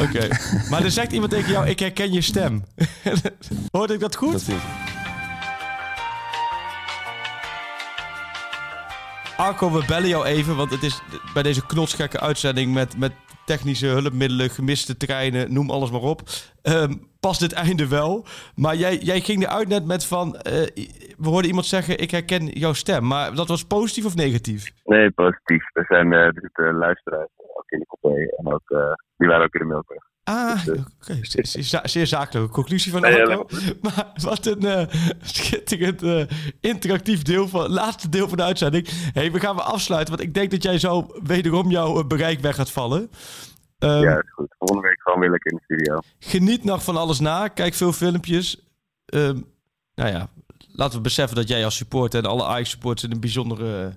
[0.00, 0.28] Oké.
[0.70, 2.64] Maar er zegt iemand tegen jou, ik herken je stem.
[3.70, 4.32] Hoorde ik dat goed?
[4.32, 4.54] Dat is-
[9.36, 11.00] Arco, we bellen jou even, want het is
[11.34, 13.12] bij deze knotsgekke uitzending met, met
[13.52, 16.20] technische hulpmiddelen, gemiste treinen, noem alles maar op.
[16.62, 18.24] Ehm past dit einde wel.
[18.54, 20.52] Maar jij, jij ging eruit net met van, eh,
[21.18, 23.06] we hoorden iemand zeggen, ik herken jouw stem.
[23.06, 24.72] Maar dat was positief of negatief?
[24.84, 25.64] Nee, positief.
[25.72, 28.20] Er zijn eh, er zitten luisteraars ook in de coupé.
[28.36, 30.09] En ook, eh, die waren ook in de Melkweg.
[30.30, 31.18] Ah, oké.
[31.20, 33.46] Zeer, zeer, za- zeer zakelijke conclusie van Arco.
[33.82, 34.86] Maar wat een eh,
[35.22, 36.22] schitterend eh,
[36.60, 38.88] interactief deel van, laatste deel van de uitzending.
[39.12, 42.40] hey, we gaan weer afsluiten, want ik denk dat jij zo wederom jouw eh, bereik
[42.40, 43.10] weg gaat vallen.
[43.78, 44.54] Ehm, ja, is goed.
[44.58, 45.98] Volgende week gewoon weer lekker in de studio.
[46.18, 47.48] Geniet nog van alles na.
[47.48, 48.64] Kijk veel filmpjes.
[49.06, 49.38] Ehm,
[49.94, 50.28] nou ja,
[50.72, 53.92] laten we beseffen dat jij als supporter en alle Ajax-supporters in een bijzondere,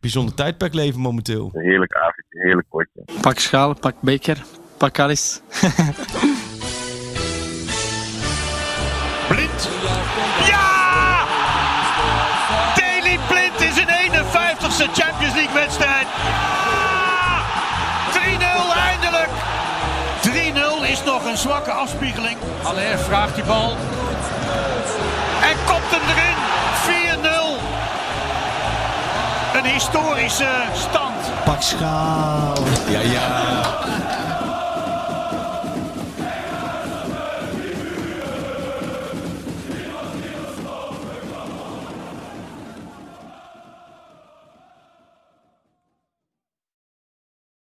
[0.00, 1.50] bijzonder tijdperk leven momenteel.
[1.52, 3.04] Een heerlijk avondje, een heerlijk potje.
[3.20, 4.44] Pak schaal, pak beker,
[4.78, 5.40] pak alles.
[9.28, 9.68] Blind.
[10.46, 11.24] Ja!
[12.74, 16.06] Daley Blind is een 51ste Champions League wedstrijd.
[16.24, 17.42] Ja!
[18.12, 19.30] 3-0 eindelijk.
[20.22, 22.36] 3-0 is nog een zwakke afspiegeling.
[22.62, 23.76] Aller vraagt die bal.
[25.42, 26.36] En kopt hem erin.
[27.22, 27.26] 4-0.
[29.56, 31.44] Een historische stand.
[31.44, 32.54] Pak schaal.
[32.88, 33.95] Ja, ja.